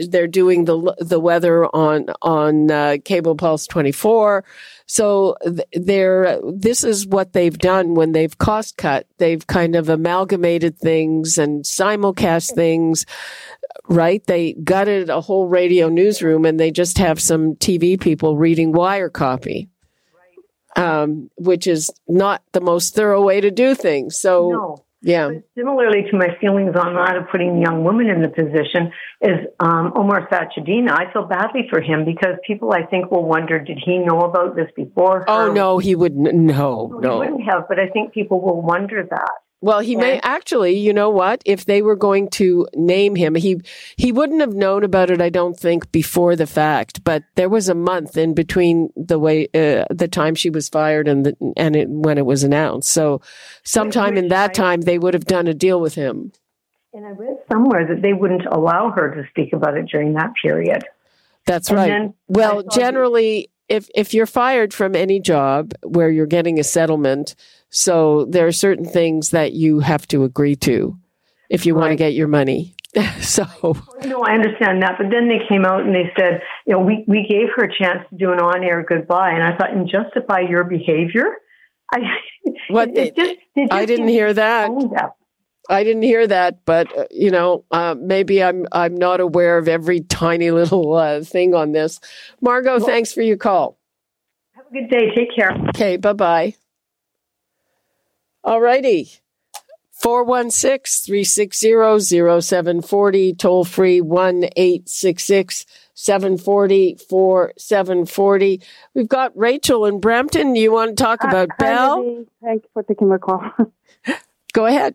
[0.09, 4.43] they're doing the the weather on on uh, Cable Pulse 24.
[4.85, 9.07] So th- they're this is what they've done when they've cost cut.
[9.17, 13.05] They've kind of amalgamated things and simulcast things.
[13.87, 14.25] Right?
[14.25, 19.09] They gutted a whole radio newsroom, and they just have some TV people reading wire
[19.09, 19.69] copy.
[20.77, 24.19] Um, which is not the most thorough way to do things.
[24.19, 24.77] So, No.
[25.01, 25.29] yeah.
[25.57, 29.93] Similarly to my feelings on that of putting young women in the position is um,
[29.95, 30.91] Omar Sachedina.
[30.91, 34.57] I feel badly for him because people I think will wonder, did he know about
[34.57, 35.23] this before?
[35.29, 37.19] Oh no, he would n- no, He no.
[37.19, 39.31] wouldn't have, but I think people will wonder that.
[39.65, 41.41] Well, he may actually, you know what?
[41.43, 43.61] If they were going to name him, he
[43.95, 45.19] he wouldn't have known about it.
[45.21, 49.47] I don't think before the fact, but there was a month in between the way
[49.55, 52.89] uh, the time she was fired and the, and it, when it was announced.
[52.89, 53.21] So,
[53.63, 56.31] sometime in that time, they would have done a deal with him.
[56.93, 60.33] And I read somewhere that they wouldn't allow her to speak about it during that
[60.39, 60.83] period.
[61.47, 62.11] That's And right.
[62.27, 67.35] Well, generally, if if you're fired from any job where you're getting a settlement,
[67.75, 70.97] so there are certain things that you have to agree to
[71.49, 72.73] if you want to get your money.
[73.21, 73.45] so
[74.05, 74.95] No, I understand that.
[74.97, 77.77] But then they came out and they said, you know, we, we gave her a
[77.77, 79.31] chance to do an on air goodbye.
[79.31, 81.35] And I thought, and justify your behavior?
[81.91, 81.99] I,
[82.69, 82.89] What?
[82.95, 84.71] it, it just, it I didn't hear that.
[85.69, 89.67] I didn't hear that, but uh, you know, uh, maybe I'm I'm not aware of
[89.67, 91.99] every tiny little uh, thing on this.
[92.39, 93.79] Margot, thanks for your call.
[94.53, 95.15] Have a good day.
[95.15, 95.57] Take care.
[95.69, 96.53] Okay, bye bye.
[98.45, 99.09] All righty.
[99.91, 108.61] 416 360 0740, toll free 1 866 740 4740.
[108.93, 110.55] We've got Rachel in Brampton.
[110.55, 112.05] You want to talk about Hi, Bell?
[112.05, 112.29] Libby.
[112.43, 113.49] Thank you for taking my call.
[114.53, 114.93] Go ahead.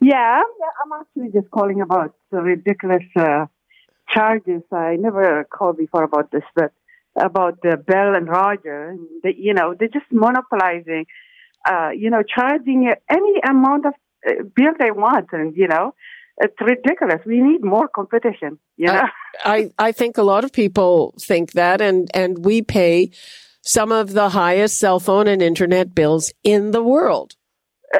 [0.00, 3.46] yeah, yeah, I'm actually just calling about the ridiculous uh,
[4.08, 4.62] charges.
[4.70, 6.72] I never called before about this, but
[7.16, 8.96] about uh, Bell and Roger.
[9.24, 11.06] They, you know, they're just monopolizing,
[11.64, 13.94] uh, you know, charging any amount of
[14.28, 15.28] uh, bill they want.
[15.32, 15.94] And, you know,
[16.38, 17.20] it's ridiculous.
[17.26, 19.04] We need more competition, you know?
[19.44, 23.10] I, I think a lot of people think that, and, and we pay
[23.62, 27.34] some of the highest cell phone and internet bills in the world.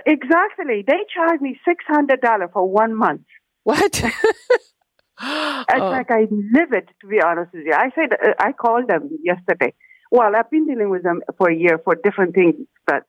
[0.07, 0.85] Exactly.
[0.87, 3.23] They charge me $600 for one month.
[3.63, 4.03] What?
[5.23, 5.91] It's Oh.
[5.91, 7.73] like I live it, to be honest with you.
[7.73, 9.73] I said, uh, I called them yesterday.
[10.11, 13.05] Well, I've been dealing with them for a year for different things, but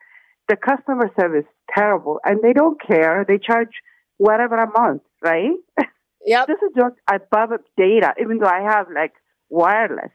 [0.48, 3.26] the customer service terrible, and they don't care.
[3.28, 3.70] They charge
[4.18, 5.52] whatever amount, right?
[6.28, 6.48] Yep.
[6.48, 9.14] this is just above data, even though I have like
[9.50, 10.10] wireless.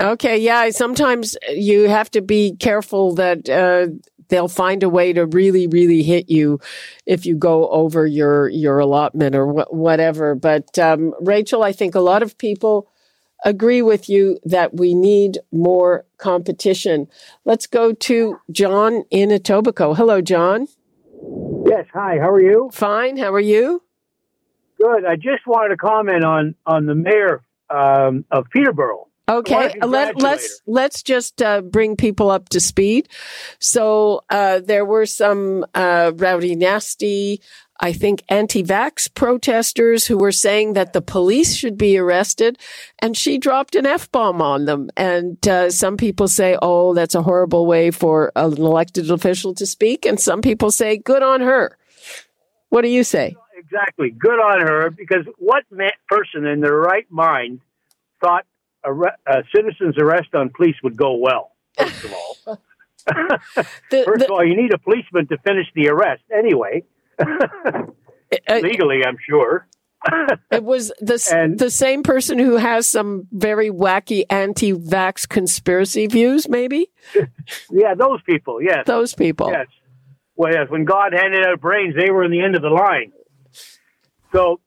[0.00, 0.70] Okay, yeah.
[0.70, 3.86] Sometimes you have to be careful that uh,
[4.28, 6.58] they'll find a way to really, really hit you
[7.06, 10.34] if you go over your your allotment or wh- whatever.
[10.34, 12.90] But um, Rachel, I think a lot of people
[13.44, 17.06] agree with you that we need more competition.
[17.44, 19.96] Let's go to John in Etobicoke.
[19.96, 20.66] Hello, John.
[21.66, 21.86] Yes.
[21.92, 22.18] Hi.
[22.18, 22.70] How are you?
[22.72, 23.16] Fine.
[23.18, 23.82] How are you?
[24.80, 25.04] Good.
[25.04, 29.08] I just wanted to comment on on the mayor um, of Peterborough.
[29.26, 33.08] Okay, uh, let, congratulate let's let's just uh, bring people up to speed.
[33.58, 37.40] So uh, there were some uh, rowdy, nasty,
[37.80, 42.58] I think, anti-vax protesters who were saying that the police should be arrested,
[43.00, 44.90] and she dropped an f bomb on them.
[44.96, 49.66] And uh, some people say, "Oh, that's a horrible way for an elected official to
[49.66, 51.76] speak," and some people say, "Good on her."
[52.68, 53.36] What do you say?
[53.56, 54.10] Exactly.
[54.10, 55.64] Good on her because what
[56.08, 57.60] person in their right mind
[58.20, 58.46] thought
[58.84, 61.52] a, re- a citizen's arrest on police would go well?
[61.78, 62.36] First of all,
[63.90, 66.82] first of all, you need a policeman to finish the arrest anyway.
[68.50, 69.66] Legally, I'm sure.
[70.50, 76.48] It was the s the same person who has some very wacky anti-vax conspiracy views,
[76.48, 76.90] maybe.
[77.70, 78.62] Yeah, those people.
[78.62, 79.50] Yes, Those people.
[79.50, 79.66] Yes.
[80.36, 80.68] Well, yes.
[80.68, 83.12] When God handed out brains, they were in the end of the line.
[84.32, 84.60] So,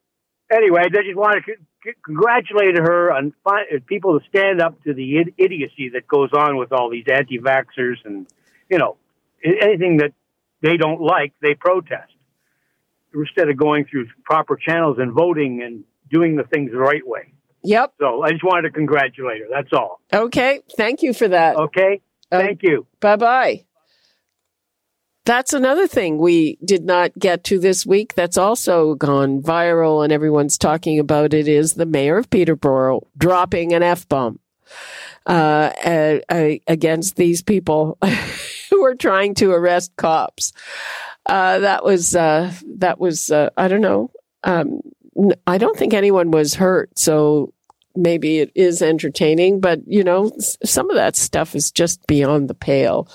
[0.51, 4.81] anyway, I just want to c- congratulate her on fi- uh, people to stand up
[4.83, 8.27] to the id- idiocy that goes on with all these anti-vaxxers and
[8.69, 8.97] you know
[9.43, 10.13] anything that
[10.61, 12.11] they don't like, they protest
[13.13, 17.33] instead of going through proper channels and voting and doing the things the right way.
[17.63, 17.93] Yep.
[17.99, 19.47] So I just wanted to congratulate her.
[19.51, 20.01] That's all.
[20.13, 20.61] Okay.
[20.77, 21.57] Thank you for that.
[21.57, 22.01] Okay.
[22.31, 22.85] Thank you.
[22.99, 23.65] Bye bye.
[25.25, 30.13] That's another thing we did not get to this week that's also gone viral and
[30.13, 34.39] everyone's talking about it is the mayor of Peterborough dropping an F bomb
[35.25, 35.71] uh,
[36.67, 37.97] against these people
[38.69, 40.53] who are trying to arrest cops.
[41.27, 44.11] Uh, that was, uh, that was, uh, I don't know.
[44.43, 44.81] Um,
[45.45, 46.97] I don't think anyone was hurt.
[46.97, 47.53] So
[47.97, 50.31] maybe it is entertaining, but you know,
[50.63, 53.07] some of that stuff is just beyond the pale.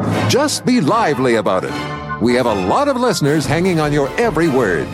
[0.04, 0.30] me!
[0.30, 2.22] Just be lively about it.
[2.22, 4.90] We have a lot of listeners hanging on your every word.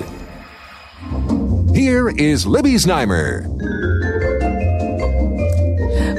[1.73, 3.47] Here is Libby Znaimer.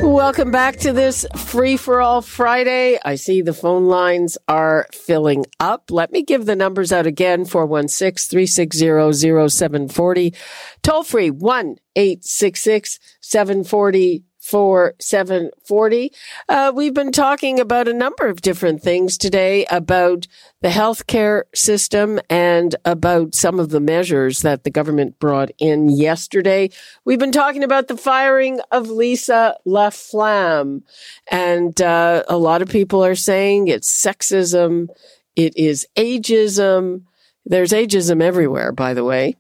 [0.03, 2.99] welcome back to this free for all Friday.
[3.05, 5.91] I see the phone lines are filling up.
[5.91, 10.35] Let me give the numbers out again 416 360 0740.
[10.83, 16.13] Toll free 1 866 740 for 740.
[16.51, 20.27] Uh, we've been talking about a number of different things today about
[20.61, 26.69] the healthcare system and about some of the measures that the government brought in yesterday.
[27.07, 30.83] We've been talking about the firing of Lisa LaFlamme.
[31.31, 34.89] And uh, a lot of people are saying it's sexism,
[35.37, 37.05] it is ageism.
[37.47, 39.37] There's ageism everywhere, by the way.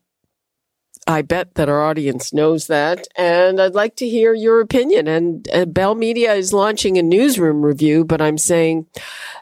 [1.06, 3.06] I bet that our audience knows that.
[3.16, 5.06] And I'd like to hear your opinion.
[5.06, 8.86] And uh, Bell Media is launching a newsroom review, but I'm saying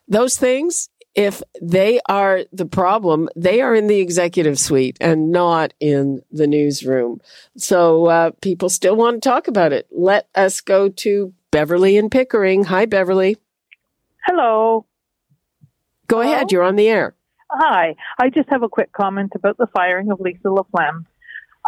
[0.08, 5.74] those things, if they are the problem, they are in the executive suite and not
[5.78, 7.20] in the newsroom.
[7.56, 9.86] So uh, people still want to talk about it.
[9.90, 12.64] Let us go to Beverly and Pickering.
[12.64, 13.36] Hi, Beverly.
[14.26, 14.86] Hello.
[16.08, 16.32] Go Hello?
[16.32, 16.50] ahead.
[16.50, 17.14] You're on the air.
[17.50, 17.94] Hi.
[18.18, 21.04] I just have a quick comment about the firing of Lisa LaFlamme.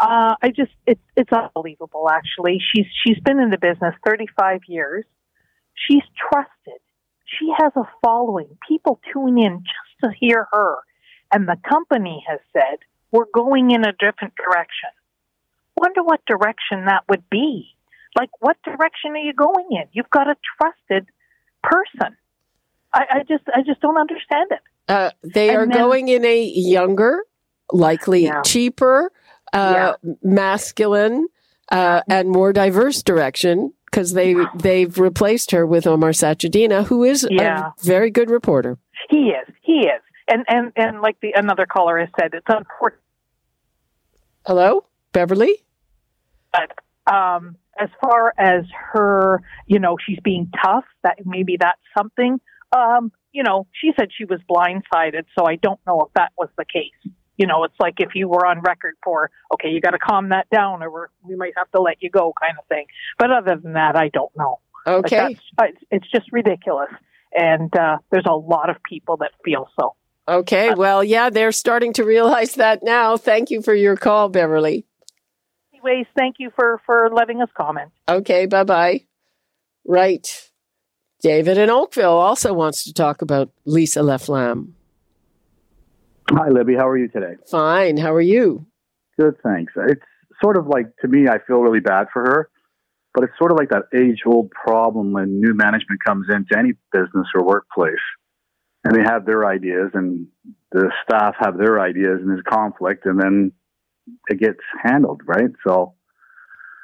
[0.01, 2.09] Uh, I just it's it's unbelievable.
[2.11, 5.05] Actually, she's she's been in the business 35 years.
[5.75, 6.81] She's trusted.
[7.27, 8.57] She has a following.
[8.69, 10.79] People tune in just to hear her.
[11.33, 12.79] And the company has said
[13.11, 14.91] we're going in a different direction.
[15.77, 17.75] Wonder what direction that would be.
[18.17, 19.85] Like, what direction are you going in?
[19.93, 21.09] You've got a trusted
[21.63, 22.17] person.
[22.93, 24.61] I, I just I just don't understand it.
[24.87, 27.25] Uh, they and are then, going in a younger,
[27.73, 28.43] likely yeah.
[28.43, 29.11] cheaper
[29.55, 30.13] uh, yeah.
[30.23, 31.29] masculine
[31.71, 37.27] uh, and more diverse direction because they they've replaced her with Omar Sachedina, who is
[37.31, 37.69] yeah.
[37.69, 38.79] a very good reporter.
[39.09, 39.55] He is.
[39.63, 40.03] He is.
[40.29, 43.01] And and and like the another caller has said, it's unfortunate.
[44.45, 45.65] Hello, Beverly.
[46.53, 50.85] But um, as far as her, you know, she's being tough.
[51.03, 52.41] That maybe that's something.
[52.77, 56.49] Um, you know, she said she was blindsided, so I don't know if that was
[56.57, 59.91] the case you know, it's like if you were on record for, okay, you got
[59.91, 62.87] to calm that down or we might have to let you go kind of thing.
[63.19, 64.61] But other than that, I don't know.
[64.87, 65.37] Okay.
[65.91, 66.91] It's just ridiculous.
[67.37, 69.97] And uh, there's a lot of people that feel so.
[70.29, 70.69] Okay.
[70.69, 73.17] Uh, well, yeah, they're starting to realize that now.
[73.17, 74.87] Thank you for your call, Beverly.
[75.73, 77.91] Anyways, thank you for, for letting us comment.
[78.09, 78.47] Okay.
[78.47, 79.05] Bye bye.
[79.85, 80.51] Right.
[81.21, 84.73] David in Oakville also wants to talk about Lisa LaFlamme.
[86.31, 86.75] Hi, Libby.
[86.75, 87.35] How are you today?
[87.51, 87.97] Fine.
[87.99, 88.67] How are you?
[89.19, 89.73] Good, thanks.
[89.77, 90.01] It's
[90.43, 92.51] sort of like, to me, I feel really bad for her,
[93.13, 96.73] but it's sort of like that age old problem when new management comes into any
[96.93, 97.95] business or workplace
[98.85, 100.27] and they have their ideas and
[100.73, 103.53] the staff have their ideas and there's conflict and then
[104.29, 105.51] it gets handled, right?
[105.67, 105.95] So,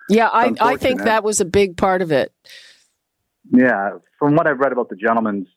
[0.09, 2.33] yeah, I, I think that was a big part of it.
[3.51, 3.99] Yeah.
[4.19, 5.49] From what I've read about the gentleman's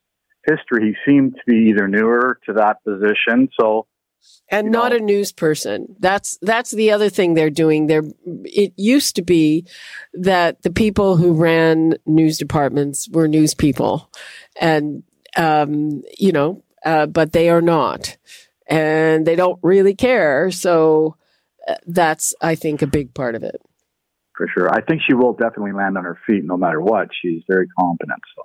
[0.46, 3.50] history, he seemed to be either newer to that position.
[3.60, 3.88] So,
[4.50, 4.98] and not know.
[4.98, 5.96] a news person.
[6.00, 7.88] That's that's the other thing they're doing.
[7.88, 9.66] There, it used to be
[10.14, 14.10] that the people who ran news departments were news people,
[14.60, 15.04] and
[15.36, 18.18] um, you know, uh, but they are not,
[18.68, 20.52] and they don't really care.
[20.52, 21.18] So
[21.68, 23.62] uh, that's, I think, a big part of it.
[24.36, 27.10] For sure, I think she will definitely land on her feet no matter what.
[27.22, 28.20] She's very competent.
[28.36, 28.44] So.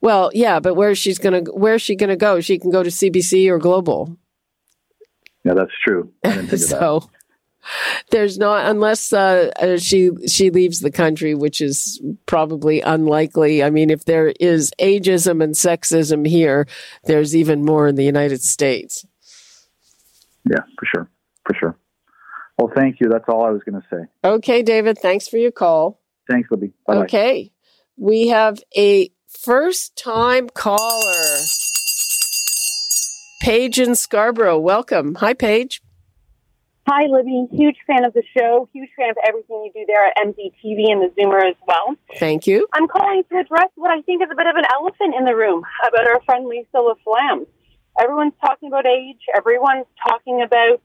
[0.00, 2.40] Well, yeah, but where she's gonna where's she gonna go?
[2.40, 4.16] She can go to CBC or Global.
[5.44, 6.12] Yeah, that's true.
[6.56, 7.08] so that.
[8.10, 13.62] there's not unless uh, uh, she she leaves the country, which is probably unlikely.
[13.62, 16.66] I mean, if there is ageism and sexism here,
[17.04, 19.06] there's even more in the United States.
[20.48, 21.10] Yeah, for sure,
[21.44, 21.78] for sure.
[22.58, 23.08] Well, thank you.
[23.08, 24.08] That's all I was going to say.
[24.24, 24.98] Okay, David.
[24.98, 26.00] Thanks for your call.
[26.30, 26.72] Thanks, Libby.
[26.86, 27.04] Bye-bye.
[27.04, 27.52] Okay,
[27.96, 31.38] we have a first time caller.
[33.40, 35.16] Paige in Scarborough, welcome.
[35.16, 35.82] Hi, Paige.
[36.88, 37.48] Hi, Libby.
[37.50, 38.68] Huge fan of the show.
[38.72, 41.96] Huge fan of everything you do there at MZTV and the Zoomer as well.
[42.16, 42.68] Thank you.
[42.72, 45.34] I'm calling to address what I think is a bit of an elephant in the
[45.34, 47.46] room about our friend Lisa LaFlamme.
[48.00, 49.18] Everyone's talking about age.
[49.34, 50.80] Everyone's talking about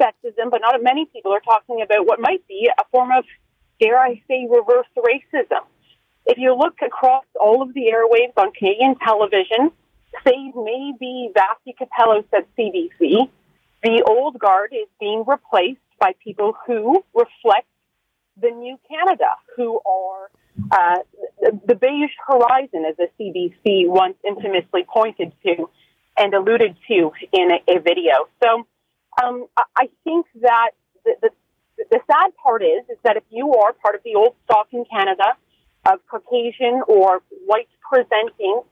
[0.00, 3.24] sexism, but not many people are talking about what might be a form of,
[3.78, 5.64] dare I say, reverse racism.
[6.26, 9.70] If you look across all of the airwaves on Canadian television,
[10.24, 13.30] save maybe Vassy Kapelos at CBC,
[13.82, 17.68] the old guard is being replaced by people who reflect
[18.40, 20.30] the new Canada, who are
[20.72, 20.98] uh,
[21.66, 25.70] the beige horizon, as the CBC once infamously pointed to
[26.18, 28.26] and alluded to in a, a video.
[28.42, 28.66] So
[29.22, 29.46] um,
[29.76, 30.70] I think that
[31.04, 31.30] the, the,
[31.90, 34.84] the sad part is is that if you are part of the old stock in
[34.90, 35.36] Canada,
[35.90, 38.62] of Caucasian or white presenting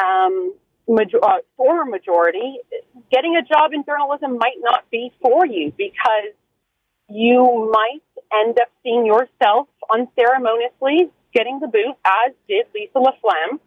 [0.00, 0.54] um,
[0.88, 2.58] major- uh, former majority,
[3.10, 6.32] getting a job in journalism might not be for you because
[7.08, 8.02] you might
[8.32, 13.58] end up seeing yourself unceremoniously getting the boot, as did Lisa LaFlamme,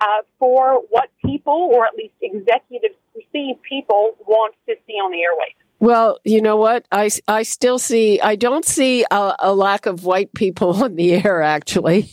[0.00, 5.18] uh, for what people, or at least executives perceive people, want to see on the
[5.18, 5.65] airwaves.
[5.78, 6.86] Well, you know what?
[6.90, 11.14] I, I still see, I don't see a, a lack of white people on the
[11.14, 12.10] air, actually.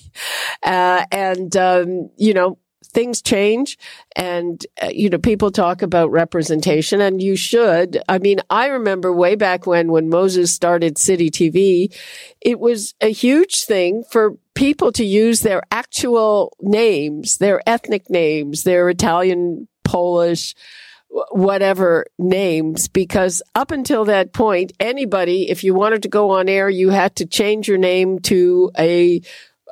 [0.61, 2.57] Uh, and, um, you know,
[2.93, 3.77] things change
[4.15, 9.11] and uh, you know people talk about representation and you should i mean i remember
[9.11, 11.91] way back when when moses started city tv
[12.39, 18.63] it was a huge thing for people to use their actual names their ethnic names
[18.63, 20.53] their italian polish
[21.31, 26.69] whatever names because up until that point anybody if you wanted to go on air
[26.69, 29.21] you had to change your name to a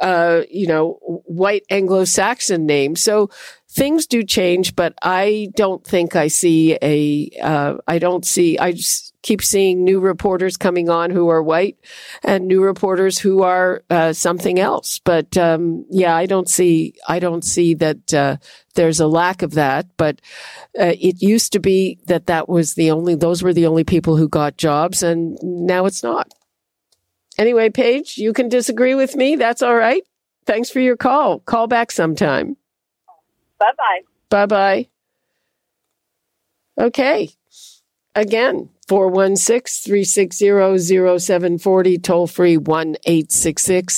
[0.01, 0.93] uh, you know,
[1.25, 2.95] white Anglo-Saxon name.
[2.95, 3.29] So
[3.72, 8.74] things do change, but I don't think I see a, uh, I don't see, I
[8.74, 11.78] just keep seeing new reporters coming on who are white
[12.24, 14.99] and new reporters who are, uh, something else.
[14.99, 18.38] But, um, yeah, I don't see, I don't see that, uh,
[18.76, 20.19] there's a lack of that, but,
[20.78, 24.17] uh, it used to be that that was the only, those were the only people
[24.17, 26.30] who got jobs and now it's not.
[27.38, 29.38] Anyway, Paige, you can disagree with me.
[29.38, 30.03] That's all right.
[30.45, 31.39] Thanks for your call.
[31.39, 32.57] Call back sometime.
[33.62, 34.01] Bye bye.
[34.30, 34.88] Bye bye.
[36.80, 37.30] Okay.
[38.16, 43.95] Again, 416 360 0740, toll free 1 866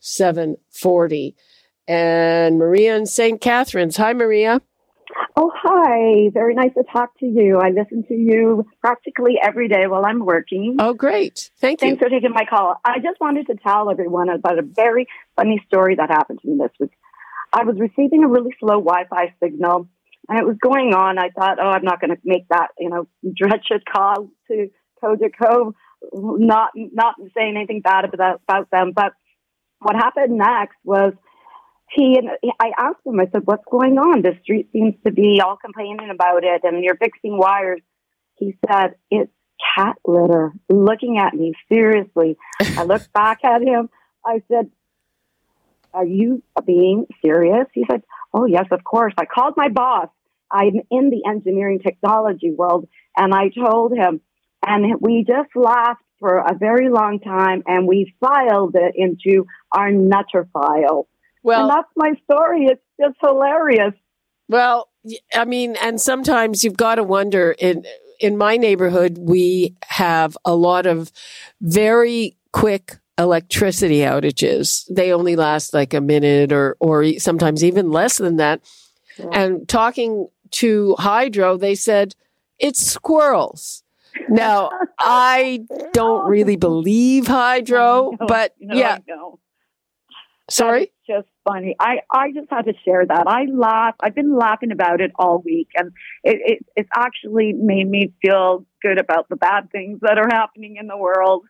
[0.00, 1.36] 740
[1.88, 3.40] And Maria in St.
[3.40, 3.96] Catharines.
[3.96, 4.62] Hi, Maria.
[5.36, 6.30] Oh, hi.
[6.32, 7.58] Very nice to talk to you.
[7.58, 10.76] I listen to you practically every day while I'm working.
[10.78, 11.50] Oh, great.
[11.58, 11.88] Thank you.
[11.88, 12.76] Thanks for taking my call.
[12.84, 16.58] I just wanted to tell everyone about a very funny story that happened to me
[16.58, 16.92] this week.
[17.52, 19.88] I was receiving a really slow Wi Fi signal
[20.28, 21.18] and it was going on.
[21.18, 23.06] I thought, oh, I'm not going to make that, you know,
[23.40, 24.68] wretched call to
[25.02, 25.72] Cogeco,
[26.12, 28.92] not, not saying anything bad about, about them.
[28.94, 29.12] But
[29.80, 31.14] what happened next was
[31.90, 32.28] he and
[32.60, 34.22] I asked him, I said, what's going on?
[34.22, 37.80] The street seems to be all complaining about it and you're fixing wires.
[38.34, 39.32] He said, it's
[39.76, 40.52] cat litter.
[40.68, 42.36] Looking at me seriously.
[42.60, 43.88] I looked back at him.
[44.24, 44.70] I said,
[45.92, 47.66] are you being serious?
[47.72, 49.14] He said, oh yes, of course.
[49.18, 50.08] I called my boss.
[50.50, 54.20] I'm in the engineering technology world and I told him
[54.66, 59.90] and we just laughed for a very long time and we filed it into our
[59.90, 61.06] Nutter file.
[61.42, 62.66] Well, and that's my story.
[62.66, 63.94] It's just hilarious.
[64.48, 64.88] Well,
[65.34, 67.84] I mean, and sometimes you've got to wonder in
[68.20, 71.12] in my neighborhood we have a lot of
[71.60, 74.84] very quick electricity outages.
[74.94, 78.60] They only last like a minute or or sometimes even less than that.
[79.18, 79.26] Yeah.
[79.32, 82.14] And talking to Hydro, they said
[82.58, 83.82] it's squirrels.
[84.28, 88.98] Now, I don't really believe Hydro, No, but no, yeah.
[89.06, 89.38] no.
[90.50, 90.90] Sorry?
[91.06, 91.76] That's just funny.
[91.78, 93.26] I, I just had to share that.
[93.26, 93.94] I laugh.
[94.00, 95.92] I've been laughing about it all week, and
[96.24, 100.76] it, it it's actually made me feel good about the bad things that are happening
[100.80, 101.44] in the world.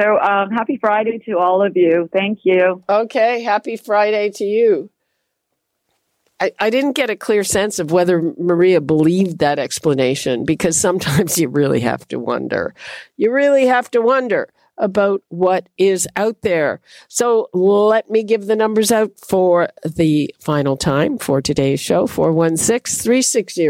[0.00, 2.08] So, um, happy Friday to all of you.
[2.12, 2.82] Thank you.
[2.88, 4.90] Okay, happy Friday to you.
[6.40, 11.36] I, I didn't get a clear sense of whether Maria believed that explanation because sometimes
[11.38, 12.74] you really have to wonder.
[13.16, 14.48] You really have to wonder
[14.78, 16.80] about what is out there.
[17.08, 23.02] So let me give the numbers out for the final time for today's show 416
[23.02, 23.68] 360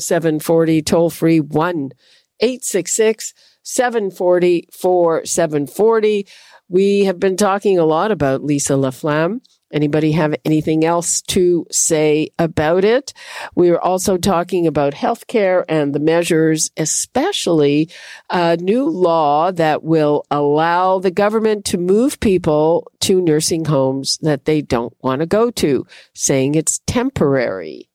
[0.00, 1.92] 0740, toll free 1
[2.40, 3.34] 866
[3.68, 6.26] 740 4740.
[6.70, 9.40] We have been talking a lot about Lisa LaFlamme.
[9.70, 13.12] Anybody have anything else to say about it?
[13.54, 17.90] We are also talking about healthcare and the measures, especially
[18.30, 24.46] a new law that will allow the government to move people to nursing homes that
[24.46, 27.87] they don't want to go to, saying it's temporary.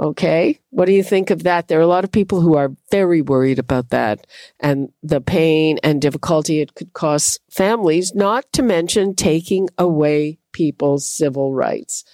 [0.00, 0.58] Okay.
[0.70, 1.68] What do you think of that?
[1.68, 4.26] There are a lot of people who are very worried about that
[4.58, 11.06] and the pain and difficulty it could cause families, not to mention taking away people's
[11.06, 12.04] civil rights.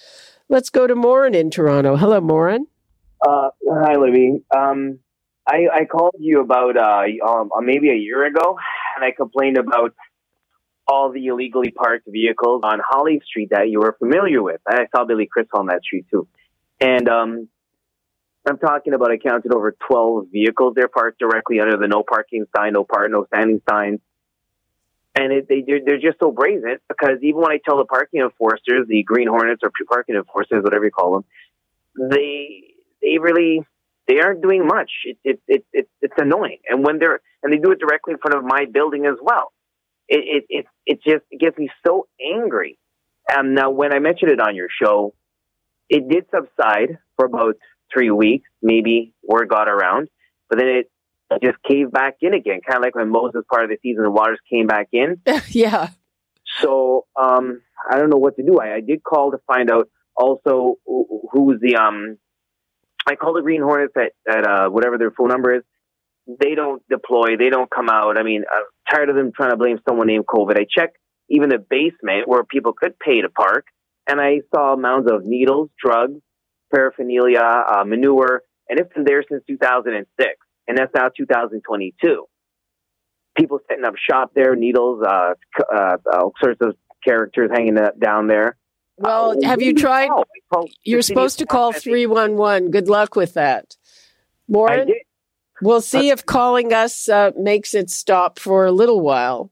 [0.49, 1.95] Let's go to Morin in Toronto.
[1.95, 2.67] Hello, Morin.
[3.25, 4.43] Uh, hi, Libby.
[4.55, 4.99] Um,
[5.47, 8.57] I, I called you about uh, um, maybe a year ago,
[8.97, 9.93] and I complained about
[10.89, 14.59] all the illegally parked vehicles on Holly Street that you were familiar with.
[14.67, 16.27] I saw Billy Chris on that street too,
[16.81, 17.47] and um,
[18.47, 22.45] I'm talking about I counted over 12 vehicles there parked directly under the no parking
[22.55, 23.99] sign, no park, no standing signs.
[25.15, 28.21] and it, they they're, they're just so brazen because even when I tell the parking
[28.21, 32.63] enforcers, the Green Hornets or parking enforcers, whatever you call them, they
[33.01, 33.61] they really
[34.07, 34.91] they aren't doing much.
[35.05, 38.19] It, it, it, it, it's annoying, and when they're and they do it directly in
[38.19, 39.51] front of my building as well.
[40.07, 42.77] It it it, it just it gets me so angry.
[43.29, 45.13] And now, when I mentioned it on your show,
[45.89, 47.57] it did subside for about
[47.93, 48.47] three weeks.
[48.61, 50.09] Maybe word got around,
[50.49, 50.91] but then it
[51.43, 54.11] just caved back in again, kind of like when Moses part of the season, the
[54.11, 55.21] waters came back in.
[55.49, 55.89] yeah.
[56.61, 58.57] So um, I don't know what to do.
[58.59, 62.17] I, I did call to find out also who- was the um.
[63.09, 65.63] I called the Green Hornets at at uh, whatever their phone number is.
[66.27, 67.37] They don't deploy.
[67.37, 68.17] They don't come out.
[68.19, 70.59] I mean, I'm tired of them trying to blame someone named COVID.
[70.59, 70.97] I checked
[71.29, 73.65] even the basement where people could pay to park,
[74.09, 76.19] and I saw mounds of needles, drugs,
[76.73, 80.29] paraphernalia, uh, manure, and it's been there since 2006,
[80.67, 82.25] and that's now 2022.
[83.37, 85.33] People setting up shop there, needles, uh,
[85.73, 88.57] uh, all sorts of characters hanging down there.
[88.97, 90.07] Well, Uh, have you tried?
[90.07, 90.21] call?
[90.21, 92.71] I called the You're supposed to call 311.
[92.71, 93.75] Good luck with that.
[94.47, 94.91] Warren,
[95.61, 99.51] we'll see if calling us uh, makes it stop for a little while.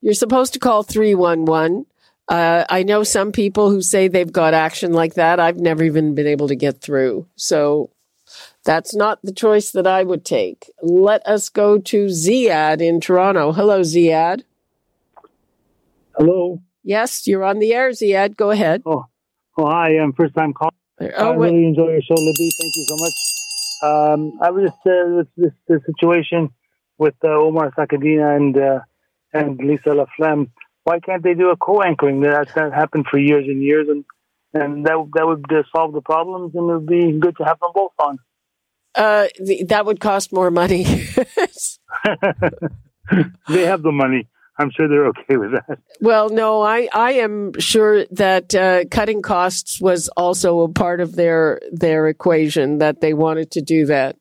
[0.00, 1.86] You're supposed to call 311.
[2.28, 5.40] Uh, I know some people who say they've got action like that.
[5.40, 7.26] I've never even been able to get through.
[7.36, 7.90] So
[8.64, 10.70] that's not the choice that I would take.
[10.82, 13.52] Let us go to Ziad in Toronto.
[13.52, 14.42] Hello, Ziad.
[16.16, 16.62] Hello.
[16.82, 18.36] Yes, you're on the air, Ziad.
[18.36, 18.82] Go ahead.
[18.86, 19.06] Oh,
[19.58, 19.98] oh hi.
[19.98, 20.70] I'm first time caller.
[21.00, 21.52] Oh, I wait.
[21.52, 22.50] really enjoy your show, Libby.
[22.60, 23.14] Thank you so much.
[23.82, 26.50] Um, I was just uh, this, this the situation
[26.96, 28.80] with uh, Omar Sachedina and uh,
[29.32, 30.48] and Lisa LaFlamme.
[30.84, 32.20] Why can't they do a co-anchoring?
[32.20, 34.04] That's that happened for years and years, and
[34.52, 37.70] and that that would solve the problems, and it would be good to have them
[37.74, 38.18] both on.
[38.94, 40.84] Uh, the, that would cost more money.
[43.48, 44.28] they have the money.
[44.56, 45.80] I'm sure they're okay with that.
[46.00, 51.16] Well, no, I, I am sure that uh, cutting costs was also a part of
[51.16, 54.16] their their equation that they wanted to do that.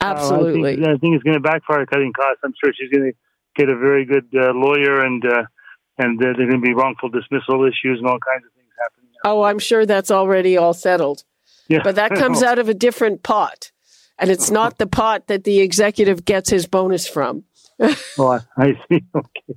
[0.00, 0.72] Absolutely.
[0.72, 2.38] I, think, I think it's going to backfire cutting costs.
[2.44, 3.18] I'm sure she's going to
[3.58, 5.42] get a very good uh, lawyer, and uh,
[5.98, 8.70] and uh, there are going to be wrongful dismissal issues and all kinds of things
[8.80, 9.10] happening.
[9.24, 11.24] oh, I'm sure that's already all settled.
[11.68, 11.80] Yeah.
[11.84, 13.72] But that comes out of a different pot,
[14.18, 17.44] and it's not the pot that the executive gets his bonus from.
[18.18, 19.02] oh, I, see.
[19.14, 19.56] Okay.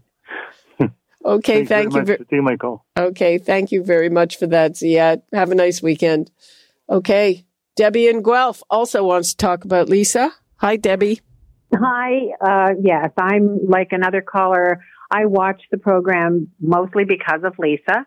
[1.23, 1.91] Okay, Thanks thank you.
[1.91, 2.85] very much ver- for taking my call.
[2.97, 5.21] Okay, thank you very much for that, Ziad.
[5.31, 6.31] Have a nice weekend.
[6.89, 7.45] Okay,
[7.75, 10.31] Debbie in Guelph also wants to talk about Lisa.
[10.57, 11.21] Hi, Debbie.
[11.73, 12.11] Hi.
[12.41, 14.83] Uh, yes, I'm like another caller.
[15.09, 18.05] I watch the program mostly because of Lisa.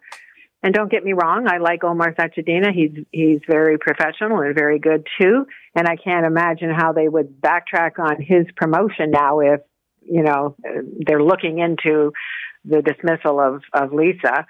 [0.63, 2.73] And don't get me wrong, I like Omar Sachedina.
[2.75, 5.47] He's he's very professional and very good too.
[5.75, 9.61] And I can't imagine how they would backtrack on his promotion now if
[10.01, 10.57] you know
[11.07, 12.13] they're looking into
[12.65, 14.47] the dismissal of of Lisa.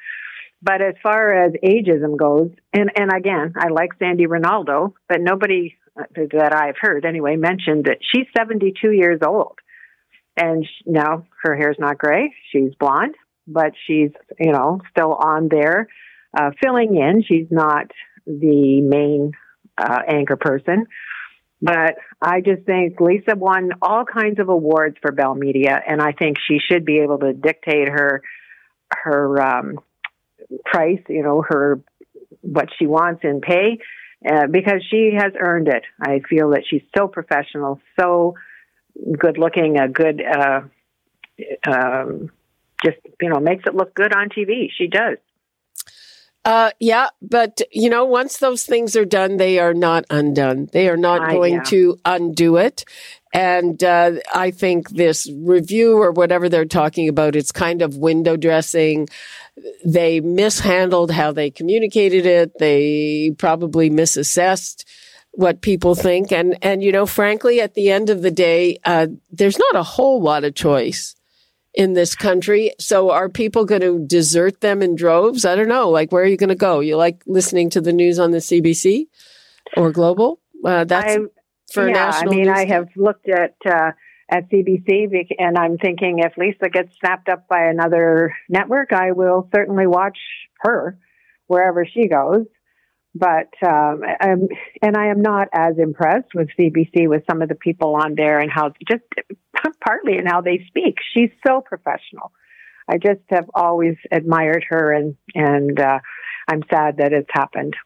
[0.62, 5.74] But as far as ageism goes, and and again, I like Sandie Rinaldo, but nobody
[5.96, 9.58] that I've heard anyway mentioned that she's 72 years old,
[10.36, 13.14] and now her hair's not gray; she's blonde,
[13.46, 15.88] but she's you know still on there,
[16.36, 17.22] uh, filling in.
[17.22, 17.90] She's not
[18.26, 19.32] the main
[19.78, 20.86] uh, anchor person.
[21.62, 26.12] But I just think Lisa won all kinds of awards for Bell Media, and I
[26.12, 28.22] think she should be able to dictate her
[28.92, 29.80] her um,
[30.64, 31.80] price, you know, her
[32.42, 33.78] what she wants in pay,
[34.28, 35.84] uh, because she has earned it.
[36.00, 38.34] I feel that she's so professional, so
[39.18, 40.60] good looking, a good, uh,
[41.66, 42.30] um,
[42.84, 44.68] just you know, makes it look good on TV.
[44.76, 45.18] She does.
[46.44, 50.68] Uh, yeah, but you know, once those things are done, they are not undone.
[50.72, 52.84] They are not I- going to undo it.
[53.34, 58.36] And uh, I think this review or whatever they're talking about, it's kind of window
[58.36, 59.08] dressing.
[59.84, 62.52] They mishandled how they communicated it.
[62.60, 64.84] They probably misassessed
[65.32, 66.30] what people think.
[66.30, 69.82] And and you know, frankly, at the end of the day, uh, there's not a
[69.82, 71.16] whole lot of choice
[71.74, 72.72] in this country.
[72.78, 75.44] So are people going to desert them in droves?
[75.44, 75.90] I don't know.
[75.90, 76.78] Like, where are you going to go?
[76.78, 79.08] You like listening to the news on the CBC
[79.76, 80.38] or Global?
[80.64, 81.16] Uh, that's
[81.74, 82.32] for yeah, national.
[82.32, 82.56] I mean, news.
[82.56, 83.90] I have looked at uh,
[84.30, 89.48] at CBC, and I'm thinking if Lisa gets snapped up by another network, I will
[89.54, 90.18] certainly watch
[90.60, 90.98] her
[91.46, 92.46] wherever she goes.
[93.16, 94.48] But um, I'm,
[94.82, 98.40] and I am not as impressed with CBC with some of the people on there
[98.40, 99.04] and how just
[99.84, 100.96] partly in how they speak.
[101.12, 102.32] She's so professional.
[102.88, 106.00] I just have always admired her, and and uh,
[106.48, 107.76] I'm sad that it's happened.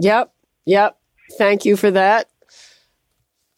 [0.00, 0.32] Yep.
[0.64, 0.98] Yep.
[1.36, 2.29] Thank you for that.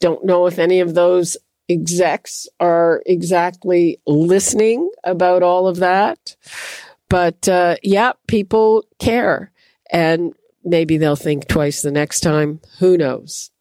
[0.03, 1.37] Don't know if any of those
[1.69, 6.35] execs are exactly listening about all of that.
[7.09, 9.53] But uh, yeah, people care.
[9.93, 10.35] And
[10.65, 12.61] maybe they'll think twice the next time.
[12.81, 13.53] Who knows?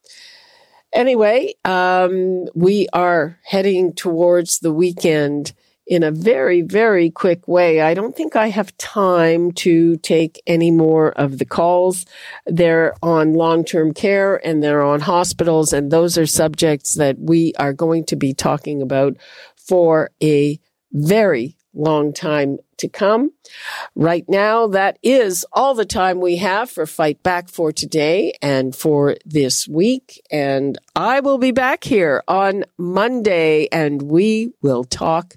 [0.92, 5.52] Anyway, um, we are heading towards the weekend
[5.92, 7.82] in a very, very quick way.
[7.82, 12.06] I don't think I have time to take any more of the calls.
[12.46, 17.52] They're on long term care and they're on hospitals, and those are subjects that we
[17.58, 19.18] are going to be talking about
[19.54, 20.58] for a
[20.92, 23.32] very long time to come.
[23.94, 28.74] Right now, that is all the time we have for Fight Back for today and
[28.74, 30.22] for this week.
[30.30, 35.36] And I will be back here on Monday and we will talk